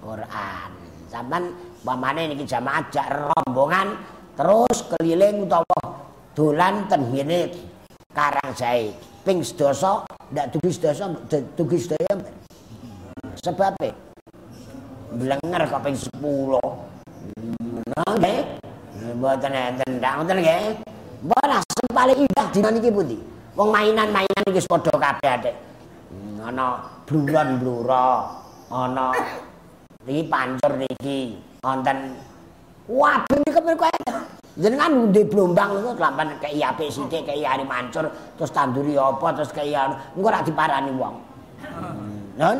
[0.02, 0.70] Quran
[1.06, 1.54] sampean
[1.86, 3.94] pamane niki jamaah jak rombongan
[4.34, 5.80] terus keliling utawa
[6.34, 7.70] dolan ten kene
[8.12, 8.92] Karangjae
[9.24, 11.08] ping sedasa ndak dugi sedasa
[11.56, 12.12] dugi sedaya.
[13.40, 13.90] Sebab e
[15.16, 16.20] blenger kok ping 10
[18.20, 18.40] nggih?
[19.16, 20.76] Mboten enten ndak ngoten nggih?
[21.24, 23.16] Mbok sing paling indah dina niki pundi?
[23.56, 25.56] Wong mainan-mainan iki padha kabeh atik
[26.44, 28.08] ana bluron-bluro.
[28.68, 29.16] Ana
[30.06, 31.38] iki pancur niki.
[31.62, 32.18] Wonten
[32.90, 33.92] waduh niki kok
[34.52, 38.04] jenengan ndek blombang niku lampan kei apik sithik kei ari mancur
[38.36, 41.14] terus tanduri apa terus kei engko ora diparani wong.
[42.36, 42.58] Non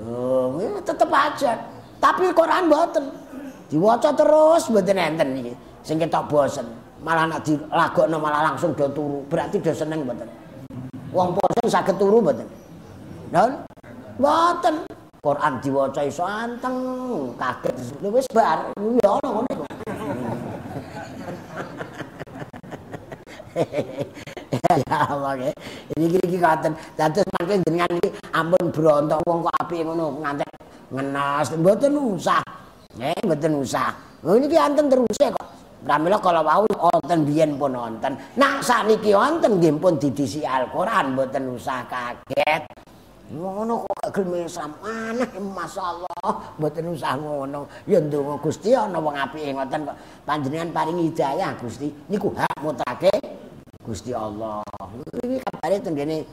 [0.00, 1.52] yo tetep aja.
[2.02, 3.04] Tapi Quran mboten?
[3.68, 5.52] Diwaca terus mboten enten iki.
[5.84, 6.66] Sing ketok bosen.
[7.02, 9.20] Malah nek dilagokno malah langsung do turu.
[9.28, 10.30] Berarti do seneng mboten?
[11.12, 12.48] Wong bosen saged turu mboten?
[13.34, 13.62] Non
[14.16, 14.86] mboten
[15.22, 16.76] Quran diwaca iso anteng
[17.38, 19.64] kaget wis bar yo ono iku
[24.82, 25.50] ya Allah ya
[25.94, 30.50] ini iki katen dados mangke jenengan iki ampun brontok wong kok apik ngono ngantek
[30.90, 32.42] ngenas mboten usah
[33.00, 33.88] Eh, mboten usah.
[34.20, 35.46] Lho niki wonten terus kok.
[35.80, 38.12] Pramila kala wau wonten biyen pun wonten.
[38.36, 42.68] Nak sakniki wonten nggih pun didisi Al-Qur'an mboten usah kaget.
[43.32, 47.70] Ngono gelem Islam aneh masyaallah mboten usah ngono.
[47.86, 49.96] Ya ndonga Gusti ana wong apike ngoten kok
[50.26, 51.86] panjenengan paring hidayah Gusti.
[52.10, 53.14] Niku hak mutlake
[53.86, 54.66] Gusti Allah.
[55.22, 56.26] Iki kabare tenggene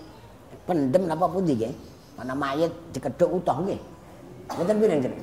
[0.66, 1.74] pendem napa pundi nggih?
[2.18, 3.78] Ana mayit dikedhuk utuh nggih.
[4.50, 5.22] Mboten pirang jeneng?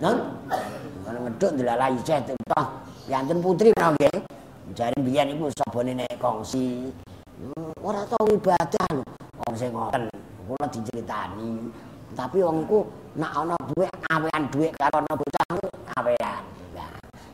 [0.00, 0.16] Non?
[1.04, 2.66] Ana ngeduk dilalai ceh toh.
[3.12, 4.16] Yanten putri menawa nggih.
[4.72, 6.88] Jare biyen iku sabone nek kongsi.
[7.36, 9.04] Hmm, ora tau ibadah lho.
[9.44, 10.08] Wong sing ngoten
[10.46, 11.70] kula diceritani.
[12.12, 12.80] Tapi wong iku
[13.16, 15.44] nak ana duwe awean duwe karo ana bocah
[15.96, 16.42] awean.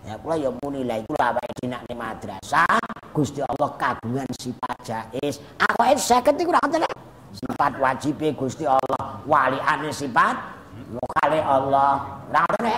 [0.09, 2.81] Ya kula ya muni lha iku awake dinak ning madrasah
[3.13, 5.37] Gusti Allah kagungan sifat jais.
[5.61, 6.89] Awake 50 iku ora ngoten
[7.29, 12.75] Sifat wajib Gusti Allah, waliane sifat lokale Allah rene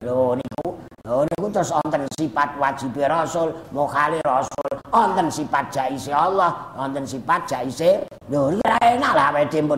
[0.00, 6.52] lho niku lho niku terus wonten sifat wajib rasul mokhali rasul wonten sifat jaise Allah
[6.76, 9.76] wonten sifat jaise lho ora enak lah awake dhewe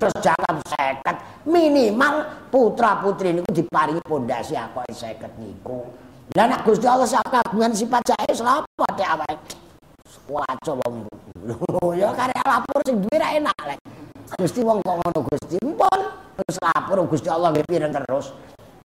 [0.00, 5.84] terus jangan seket minimal putra putri niku diparingi pondasi akoke seket niku.
[6.32, 9.54] Lah nek Gusti Allah sak kagungan sifat jaise apa tek awake?
[10.24, 11.04] Waca wong
[11.92, 13.80] ya karek lapor sing duwe ra enak lek.
[14.40, 15.56] Gusti wong kok ngono Gusti?
[15.60, 16.00] Mpun
[16.40, 18.32] terus lapor Gusti Allah nggih pireng terus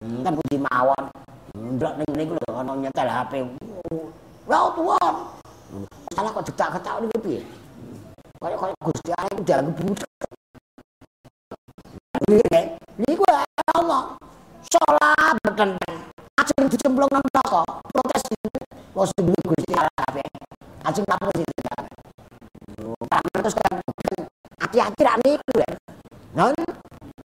[0.00, 1.04] kan budi mawon.
[1.50, 3.32] Ndak ning niku lho ana nyetel HP
[4.48, 5.14] lha tuan
[6.14, 7.40] salah kok cetak-cetak niku piye?
[8.40, 10.10] Kaya kaya Gusti Allah iku dianggap budak
[12.96, 13.24] niku
[13.76, 14.16] Allah.
[14.70, 15.98] Salat bertentang
[16.38, 18.22] ajeng dicemplung nang neraka protes
[18.94, 20.24] wis duwe Gusti Allah kabeh
[20.86, 21.44] ajeng lapor sing
[23.36, 23.74] terus kan
[24.64, 25.70] hati-hati rak niku ya.
[26.38, 26.54] Non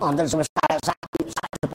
[0.01, 1.65] wonten semesta sakti sakti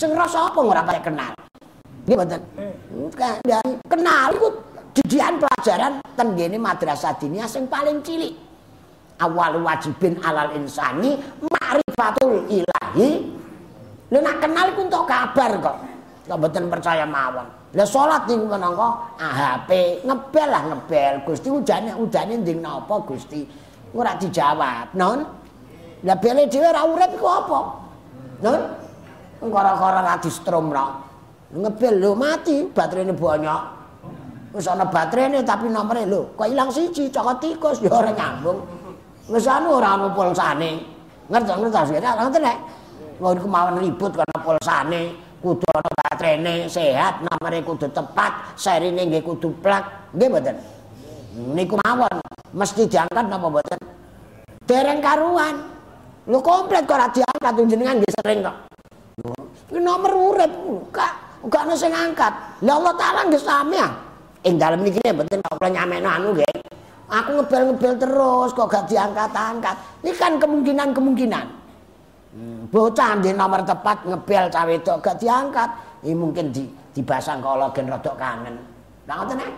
[0.00, 1.32] Sing rasa apa ora kaya kenal?
[2.08, 2.40] Nggih mboten.
[3.84, 4.48] Kenal iku
[4.96, 8.32] didikan pelajaran ten ngene madrasah diniyah sing paling cilik.
[9.20, 13.36] Awal wajibin alal insani ma'rifatul ilahi
[14.10, 15.76] Lha nak kenal iku entuk kabar kok.
[16.24, 17.44] Kok mboten percaya mawon.
[17.76, 18.88] Lah salat niku menangka
[19.20, 21.14] AHP ngebel lah ngebel.
[21.28, 23.44] Gusti ujane ujane nding napa Gusti?
[23.92, 24.96] Ora dijawab.
[24.96, 25.28] Non.
[26.08, 27.60] Lah bele dhewe ora urip iku apa?
[28.40, 28.60] Non.
[29.40, 31.00] Kara-kara ra distrom ra.
[31.50, 33.62] Ngebel lho mati baterainya banyak.
[34.52, 38.60] Wis ana baterainya tapi nomere lho kok ilang siji cokot tikus ya ora nyambung.
[39.32, 40.84] Wis anu ora ana pulsane.
[41.32, 42.58] Ngerti-ngerti sik ngoten nek.
[43.20, 45.12] Wong iku mawon ribut karena pulsane,
[45.44, 50.12] kudu ana baterainya sehat, nomere kudu tepat, serine nggih kudu plak.
[50.16, 50.56] Nggih mboten?
[51.52, 52.16] Niku mawon
[52.56, 53.80] mesti diangkat napa mboten?
[54.64, 55.68] Dereng karuan.
[56.30, 58.69] Lho komplit kok ora diangkat jenengan nggih sering kok.
[59.70, 60.52] Iki nomor urip
[60.90, 61.12] kak,
[61.46, 62.32] gak ana sing angkat.
[62.64, 63.88] Lah Allah taala nggih sami ya.
[64.42, 66.54] Ing dalem niki mboten kok nyamekno anu nggih.
[67.10, 69.76] Aku ngebel-ngebel terus kok gak diangkat-angkat.
[70.06, 71.46] Ini kan kemungkinan-kemungkinan.
[72.30, 75.70] Hmm, bocah di nomor tepat ngebel cawe itu gak diangkat.
[76.06, 76.64] Ini mungkin di
[76.94, 78.56] dibasang kalau gen rodok kangen.
[79.06, 79.50] Lah ngoten nek.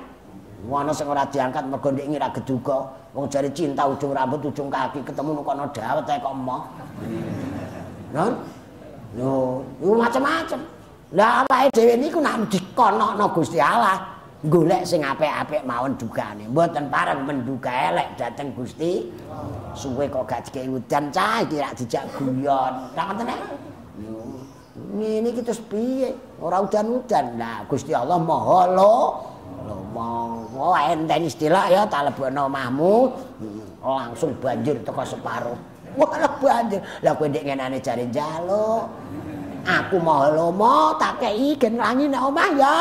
[0.63, 2.79] Ngono sing ora diangkat mergo ndek ngira geduga.
[3.13, 6.63] Wong jari cinta ujung rambut ujung kaki ketemu nukono dawet kok emoh.
[8.13, 8.33] Non?
[9.13, 10.61] Yo, yo macam-macam.
[11.13, 14.01] Lah awake dhewe niku nak dikonokno Gusti Allah,
[14.49, 16.49] golek sing apik-apik mawon dugane.
[16.49, 19.13] Mboten pareng menduga elek dateng Gusti.
[19.77, 22.73] Suwe kok gak dikei udan cah iki rak dijak guyon.
[22.97, 23.41] Lah ngoten nek.
[24.97, 26.17] Ngene iki terus piye?
[26.41, 27.37] Ora udan-udan.
[27.37, 28.97] Lah Gusti Allah Maha lo.
[29.69, 32.95] Lho mau enten istilah ya tak lebono omahmu
[33.85, 35.72] langsung banjir teko separuh.
[35.97, 36.81] Wah banjir.
[37.05, 38.85] Lah kowe ndek ngenane jare njaluk.
[39.63, 42.77] Aku mau lomo tak kei gen rangi nek omah ya.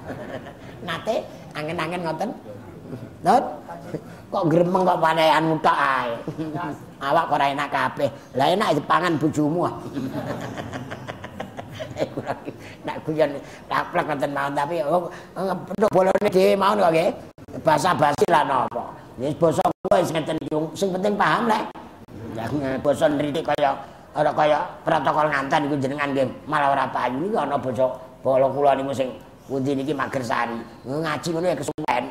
[0.86, 1.20] Nate
[1.52, 2.30] angen-angen ngoten.
[3.20, 3.44] Not
[4.32, 6.16] kok gremeng kok panehan mutak ae.
[7.06, 8.08] Awak kok ora enak kabeh.
[8.38, 9.68] Lah enak dipangan bojomu.
[12.88, 13.36] Nak guyon
[13.68, 15.12] taplek ngoten mawon tapi oh,
[15.92, 17.10] bolone dhewe mawon kok nggih.
[17.60, 18.96] Basa basi lah napa.
[19.20, 20.08] Wis basa kuwi
[20.72, 21.79] sing penting paham lek.
[22.80, 23.74] Basa nritik kaya
[24.14, 27.86] ora kaya protokol nganten iku jenengan nggih malah ora payu iki ana basa
[28.22, 29.08] bala kula niku sing
[29.46, 30.58] pundi niki Magersari.
[30.86, 32.04] Ngaji ngono ya kesuwen.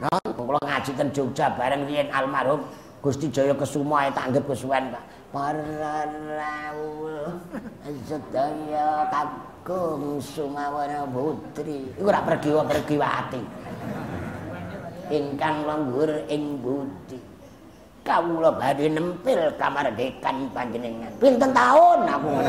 [0.00, 2.60] Nah, kula ngaji ten Jogja bareng riyen almarhum
[3.04, 5.04] Gusti Jaya Kesuma tak anggap kesuwen, Pak.
[5.28, 7.36] Pararawuh
[8.08, 11.84] sedaya kakung sumawana putri.
[12.00, 13.44] Iku ora pergi-pergi wati.
[15.12, 17.13] Ingkang lenggur ing budi.
[18.04, 21.08] Kawula badhe nempil kamardikan panjenengan.
[21.16, 22.28] Pinten taun aku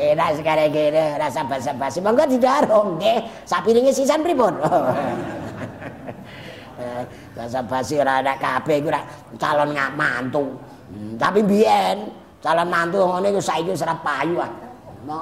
[0.00, 2.00] Enak sekarang gini, rasa basa-basi.
[2.00, 3.20] Monggo didarung, nggih.
[3.44, 4.56] Sapiringe sisan pripun?
[7.36, 8.80] basa-basi ora ada kabeh
[9.36, 10.56] calon ngak mantu.
[10.90, 12.10] Hmm, tapi biyen
[12.42, 14.52] calon mantu ngene iku saiki wis ora payu ah.
[15.04, 15.20] Mau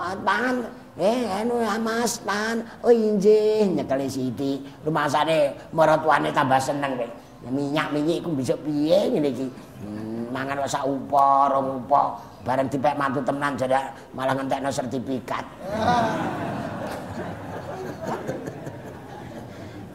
[0.99, 2.66] eh anu Mas, pan.
[2.82, 4.61] Oh injih nyekeli Siti.
[4.82, 7.09] Rumasane maratuane tambah seneng kowe.
[7.46, 9.46] Ya minyak-minyak iku bisa piye ngene iki.
[9.78, 12.18] Hmm, mangan sak upo, rong upo.
[12.42, 15.46] Bareng dipek mantu tenan jadi malah ngentekno sertifikat.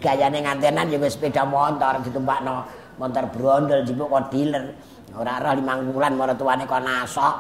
[0.04, 2.68] gayane ngantenan ya sepeda motor ditumpakno
[3.00, 4.76] motor brondol jipuk kok dealer
[5.16, 7.36] ora roh limang wulan maratuane kok nasok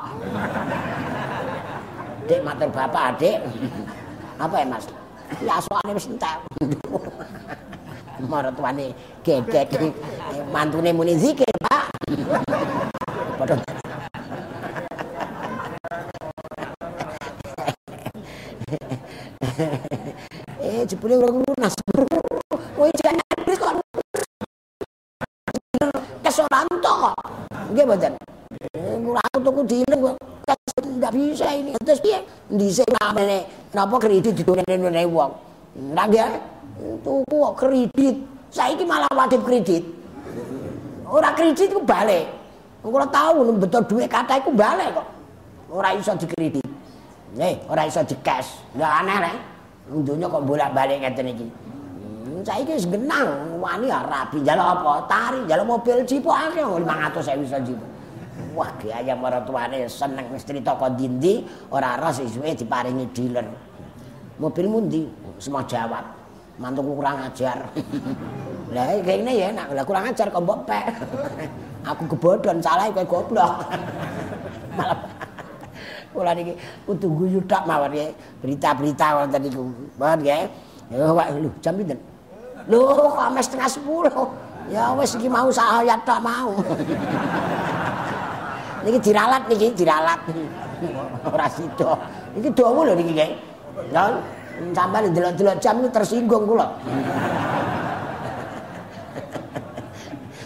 [2.23, 3.35] Dik matur bapak adik.
[4.39, 4.87] Apa ya mas?
[5.43, 6.39] Ya soalnya wis entek.
[8.23, 8.95] Maratuane
[9.27, 9.67] gedek
[10.47, 11.91] mantune muni zikir pak.
[13.35, 13.59] Padha.
[20.63, 21.75] Eh jebule ora lunas.
[22.73, 23.19] Kowe jangan
[23.51, 23.73] kok
[26.23, 27.11] kesoran kok.
[27.75, 28.13] Nggih mboten.
[29.13, 30.15] Aku tuku dilem kok
[30.81, 31.71] enggak bisa ini.
[31.83, 32.19] Terus piye
[32.49, 33.45] dhisik namene
[33.75, 35.31] napa kredit didonene wong?
[35.93, 36.25] Ndak ya.
[37.03, 38.15] Tuku kok kredit?
[38.53, 39.83] Saiki malah wajib kredit.
[41.05, 42.25] Ora kredit ku balik.
[42.83, 45.07] Kula tahu betul duit kata iku balik kok.
[45.69, 46.65] Ora iso dikredit.
[47.37, 49.17] Nih ora iso di cash ndak aneh.
[49.19, 49.35] Nek
[50.07, 51.47] dunya kok bolak-balik ngeten iki.
[52.43, 53.59] Saiki wis genang.
[53.61, 54.91] Wani ya rapi njaluk apa?
[55.07, 57.92] Tari njaluk mobil jipo akeh 500.000 iso jipo
[58.53, 61.43] wah gaya maratuane seneng wis crita kok ndi
[61.73, 63.45] ora ora sisuwe diparingi dealer.
[64.37, 65.03] Mobil mundi?
[65.41, 66.05] Semua jawab.
[66.61, 67.65] Mantuku kurang ajar.
[68.73, 69.73] Lah kene ya enak.
[69.73, 70.69] Lah kurang ajar kok mbok
[71.89, 73.67] aku kebodhon salah kowe goblok.
[74.77, 74.99] Malah
[76.13, 76.53] kula niki
[76.85, 79.65] kudu guyu tak mawon berita-berita wonten niku
[79.97, 80.45] mohon nggih
[80.93, 81.09] ya.
[81.09, 81.97] Lho jam pinten?
[82.69, 84.29] Loh, kok setengah sepuluh.
[84.71, 86.55] Ya wis iki mau sak ayat tak mau.
[88.83, 90.19] Niki diralat niki diralat.
[91.27, 91.95] Ora sida.
[92.35, 93.31] Iki dawa lho niki, Nggih.
[93.89, 94.05] Ya,
[94.75, 96.67] sampeyan delok-delok jam tersinggung kula.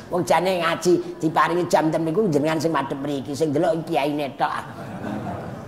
[0.07, 4.47] Wong jane ngaji diparingi jam tem niku jenengan sing madhep mriki, sing delok kiyaine tok.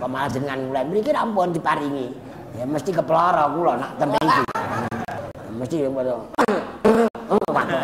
[0.00, 2.08] Kok malah jenengan mulai mriki rampun diparingi.
[2.56, 4.42] Ya mesti keploro kula nak tem iki.
[5.60, 6.16] Mesti yo padha.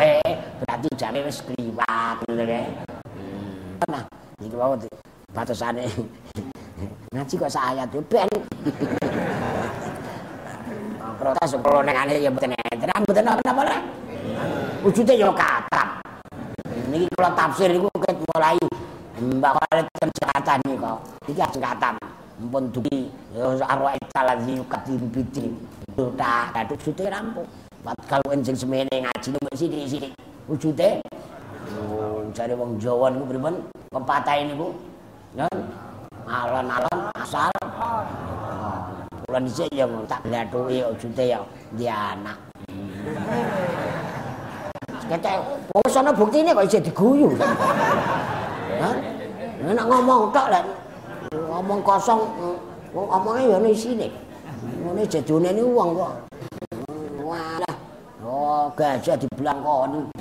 [0.01, 0.33] Eh,
[0.65, 2.59] berarti jane wis kliwat ngono.
[3.87, 4.03] Nah,
[4.37, 4.87] iki wae
[5.33, 5.89] batasane.
[7.09, 8.29] Ngaji kok sak ayat ben.
[11.17, 13.81] Protes kula nek ane ya mboten enten, mboten napa-napa lah.
[14.85, 15.97] Wujude yo katam.
[16.93, 17.89] Niki kula tafsir niku
[18.29, 18.61] mulai
[19.17, 20.97] Mbak Khalid terjatan nih kok.
[21.25, 21.93] Iki ajeng katam.
[22.37, 23.09] Mumpun dugi
[23.65, 25.49] arwah talazi yukadim bidri.
[26.13, 27.49] Tak kaduk sute rampung.
[27.81, 30.13] Pat kalau enjing semene ngaji nek sithik-sithik.
[32.27, 33.55] Oh, cari wong Jawa niku pripun?
[33.87, 34.67] Pepatah niku.
[35.39, 35.47] Ya.
[36.27, 37.51] Alon-alon asal.
[39.23, 41.39] Kula dhisik ya tak glathuki wujude ya
[41.71, 42.35] di anak.
[45.07, 45.39] Ketek
[45.71, 47.31] wong sono buktine kok isih diguyu.
[48.83, 48.95] Hah?
[49.63, 50.63] Nek ngomong tok lek
[51.31, 52.27] ngomong kosong
[52.91, 54.11] wong omonge ya ono isine.
[54.83, 56.13] Ngene jedone ni wong kok.
[57.23, 57.75] Walah.
[58.27, 60.11] Oh, gajah diblangkoni.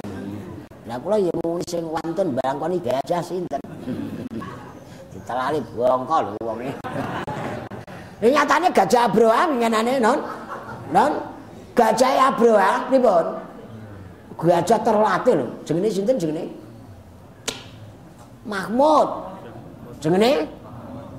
[0.86, 3.58] Lah kula ya muni sing wonten blangkoni gajah sinten.
[5.10, 6.70] Ditelali bongko lho wonge.
[8.22, 10.22] Ini nyatanya gajah Abraham ngenane non.
[10.94, 11.12] Non.
[11.74, 13.26] Gajah Abraham pripun?
[14.38, 15.46] Gajah terlatih lho.
[15.66, 16.54] Jenenge sinten jenenge?
[18.46, 19.08] Mahmud.
[19.98, 20.46] Jenenge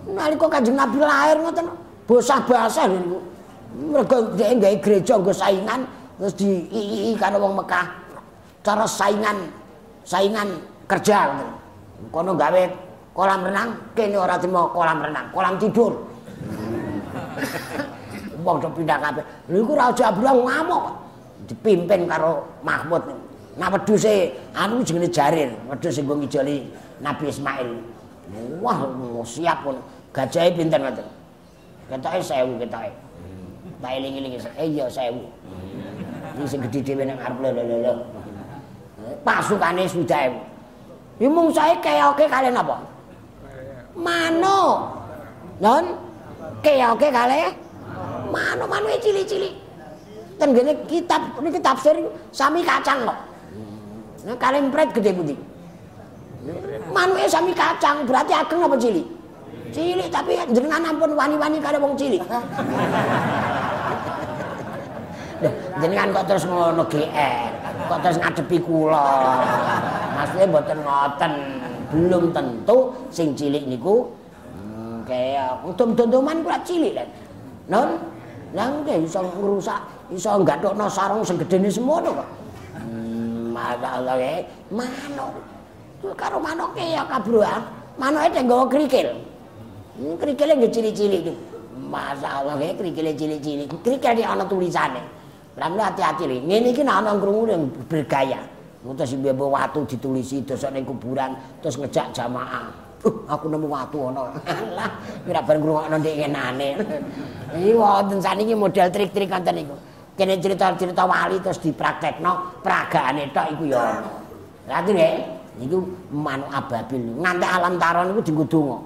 [0.08, 1.68] nalika Kanjeng Nabi lahir ngoten
[2.08, 3.20] bosah-basah niku.
[3.76, 5.84] Mergo dhek gawe gereja nggo saingan
[6.16, 8.08] terus di ii karo wong Mekah.
[8.64, 9.48] Cara saingan
[10.08, 11.36] saingan kerja.
[12.08, 12.64] Kono gawe
[13.12, 15.92] kolam renang, kene ora trimo kolam renang, kolam tidur.
[18.48, 19.24] Wong do pindah kabeh.
[19.52, 21.08] Lha iku Raja Abraham ngamuk.
[21.48, 23.02] dipimpin karo Mahmud.
[23.58, 26.70] Nah wedhuse anu jenenge Jarir, wedhus sing ngijoli
[27.02, 27.70] Nabi Ismail.
[28.60, 28.78] Wah,
[29.24, 29.80] siap pun.
[30.12, 31.08] Gajahe pinten ngoten.
[31.88, 32.92] Ketoke 1000 ketoke.
[33.78, 36.36] Tak eling-eling eh iya 1000.
[36.36, 37.94] Iki sing gedhe dhewe nang arep lho lho lho.
[39.26, 40.34] Pasukane 1000.
[41.18, 42.78] Ya mung sae keoke kalian apa?
[43.98, 44.94] Mano.
[45.58, 45.98] Non
[46.62, 47.54] keoke kale
[48.30, 49.54] mano mano cilik-cilik.
[50.38, 51.98] Ten gene kitab niki tafsir
[52.30, 53.18] sami kacang kok.
[54.30, 55.38] Nah kalian pret gede putih.
[56.94, 59.08] Manuke sami kacang berarti ageng apa cilik?
[59.74, 62.22] Cilik tapi jenengan ampun wani-wani kare wong cilik.
[65.82, 67.52] Jenengan kok terus ngono GR,
[67.88, 69.10] kok terus ngadepi kula.
[70.18, 71.34] Maksudnya mboten ngoten,
[71.94, 72.78] belum tentu
[73.14, 74.10] sing cilik niku
[74.58, 77.10] hmm, kayak untum-untuman kula cilik lan.
[77.68, 77.90] Non,
[78.56, 79.82] lah nggih iso ngrusak
[80.16, 82.30] iso nggathukno sarung sing gedene semono kok.
[82.80, 84.42] Hmm, masyaallah ya.
[84.72, 85.34] Manuk.
[86.16, 87.62] Karo manuke ya kabruan.
[88.00, 89.10] Manuke teng nggawa krikil.
[89.98, 91.34] Hmm, krikile nggih cilik-cilik iki.
[91.78, 93.68] Masyaallah ya krikile cilik-cilik.
[93.84, 95.17] Krikile ana tulisane.
[95.58, 96.38] Lah hati-hati lho.
[96.46, 98.42] Ngene iki nek ana krungu yang bergaya.
[98.86, 102.70] Ngutus mbek watu ditulisi dosok ning kuburan terus ngejak jamaah.
[103.26, 104.30] Aku nemu watu ana.
[104.78, 104.90] Lah,
[105.26, 106.70] ora bareng ngrungokno ndek ngenane.
[107.58, 109.76] Iki wonten saniki model trik-trik ngoten niku.
[110.18, 114.12] kene cerita-cerita wali terus dipraktekno peragaane tok iku ya ono.
[114.66, 115.14] Berarti nek
[115.62, 115.78] niku
[116.10, 118.78] manuk ababil nganti alam taron niku dienggo donga.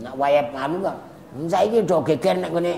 [0.00, 0.96] Nek wayah anu kok
[1.52, 2.72] saiki do geger nek ngene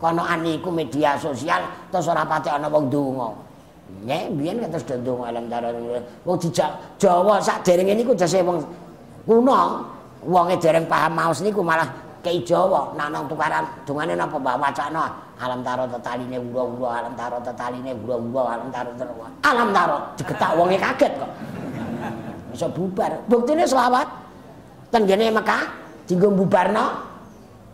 [0.00, 1.60] konoan iku media sosial
[1.92, 3.28] terus ora pati ana wong donga.
[4.02, 5.76] Nek biyen terus donga alam taron.
[6.24, 6.38] Wong
[6.96, 8.64] Jawa sak derenge niku jase wong
[9.28, 9.84] kuno,
[10.24, 11.86] wonge dereng paham maos niku malah
[12.24, 14.56] kei Jawa nang tukaran dungane napa mbak?
[14.56, 15.04] Wacana
[15.40, 20.76] alam taro tetaline ura-ura alam taro tetaline ura-ura alam taro terwa alam taro digetak wonge
[20.76, 21.32] kaget kok.
[22.50, 23.14] Bisa bubar.
[23.30, 24.08] Buktine selawat.
[24.90, 25.62] Ten gene Mekah
[26.04, 26.98] dienggo bubarno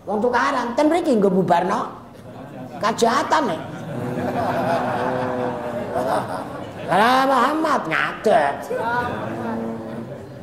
[0.05, 0.77] wong tukaran.
[0.77, 2.06] Ten mriki nggo bubarno
[2.81, 3.61] kajahatan nek
[6.87, 8.57] Lah Muhammad ngadet.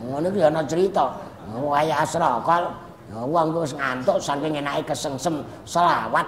[0.04, 1.08] Ngono ki ana cerita.
[1.54, 2.68] Wayah Asra kal
[3.14, 6.28] wong wis ngantuk saking enake kesengsem selawat.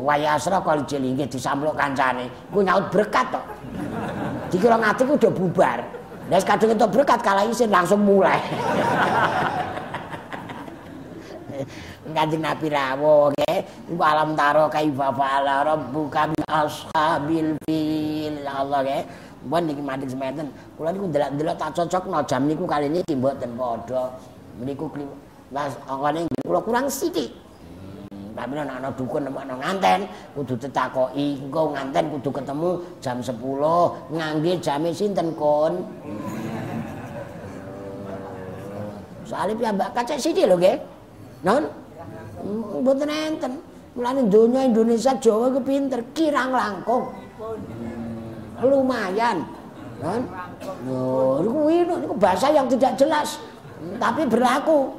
[0.00, 2.26] Wayasra kali jelinge disampluk kancane.
[2.50, 3.44] Ku nyaut berkat tok.
[4.50, 5.78] Dikira ngati ku udah bubar.
[6.30, 8.38] Nek kadung entuk berkat kala isin langsung mulai
[12.14, 13.58] Kanjeng Nabi rawuh nggih
[13.98, 19.02] alam taro kaifa fa'ala rabbuka bi ashabil fil Allah nggih
[19.40, 24.12] Mbon niki mati semeten kula niku ndelok-ndelok tak cocokno jam niku kali niki mboten padha
[24.60, 24.84] meniku
[25.50, 27.32] Mas angkane kula kurang sithik.
[28.30, 32.70] Tapi nek ana dukun nemokno nganten kudu ditakoki, engko nganten kudu ketemu
[33.02, 33.36] jam 10,
[34.14, 35.84] ngangge jame sinten kon?
[39.26, 40.78] Soale piyambak kacek sithik lho nggih.
[41.42, 41.79] Non?
[42.80, 43.52] Mboten enten.
[43.90, 47.10] Mulane donya Indonesia Jawa ku pinter, kirang langkung.
[48.62, 49.42] Lumayan.
[50.00, 50.20] Kan?
[51.44, 53.36] Kuwi niku bahasa yang tidak jelas,
[54.00, 54.94] tapi berlaku.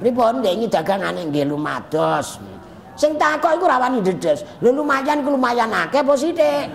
[0.00, 2.42] Pripun ndek dagangane nggih lumados.
[2.98, 4.42] Sing takok iku rawani dedes.
[4.58, 6.66] Lho lumayan iku lumayan akeh apa sithik?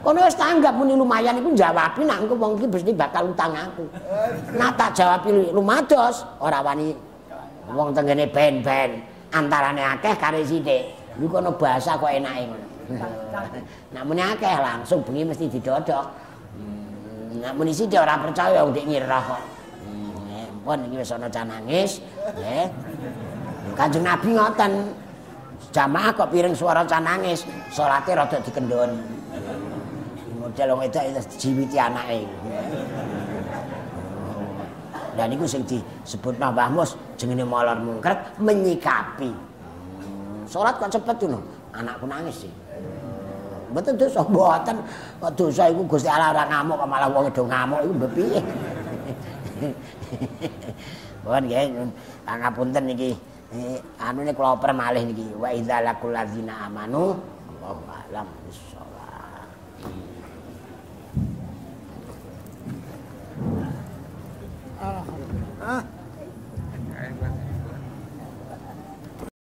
[0.00, 3.84] Kono wis tanggap muni lumayan iku jawabi nek engko wong iki mesti bakal utang aku.
[4.56, 7.09] Nak tak jawab lumados ora wani
[7.74, 9.02] wong tengene ben-ben
[9.34, 10.94] antarane akeh kare sithik.
[11.18, 12.66] Iku kono bahasa kok enake ngono.
[13.94, 16.06] Nak muni akeh langsung bengi mesti didodok.
[17.40, 19.42] Nak muni sithik ora percaya dik nyirah kok.
[20.70, 22.04] Ampun iki wis ana canangis,
[22.36, 22.68] nggih.
[23.74, 24.72] Kanjeng Nabi ngoten.
[25.70, 28.90] Jamaah kok piring suara canangis, salate rada dikendhon.
[30.36, 30.98] Model wong itu
[31.38, 32.26] jiwiti anake.
[35.16, 39.30] Dan niku sing disebut Mbah Mus jenenge molor mungkret menyikapi.
[40.50, 41.30] Salat kok cepet
[41.74, 42.52] anakku nangis sih.
[43.70, 44.76] Mboten dosa mboten.
[45.22, 48.40] Kok dosa iku Gusti Allah ora ngamuk kok malah wong do ngamuk iku mbepiye.
[51.22, 51.64] Mohon nggih
[52.26, 53.10] pangapunten niki.
[53.50, 57.18] Eh, anu nek kula permalih niki wa idza laqul ladzina amanu
[57.50, 58.26] Allahu a'lam.
[64.80, 65.99] 好了好了啊。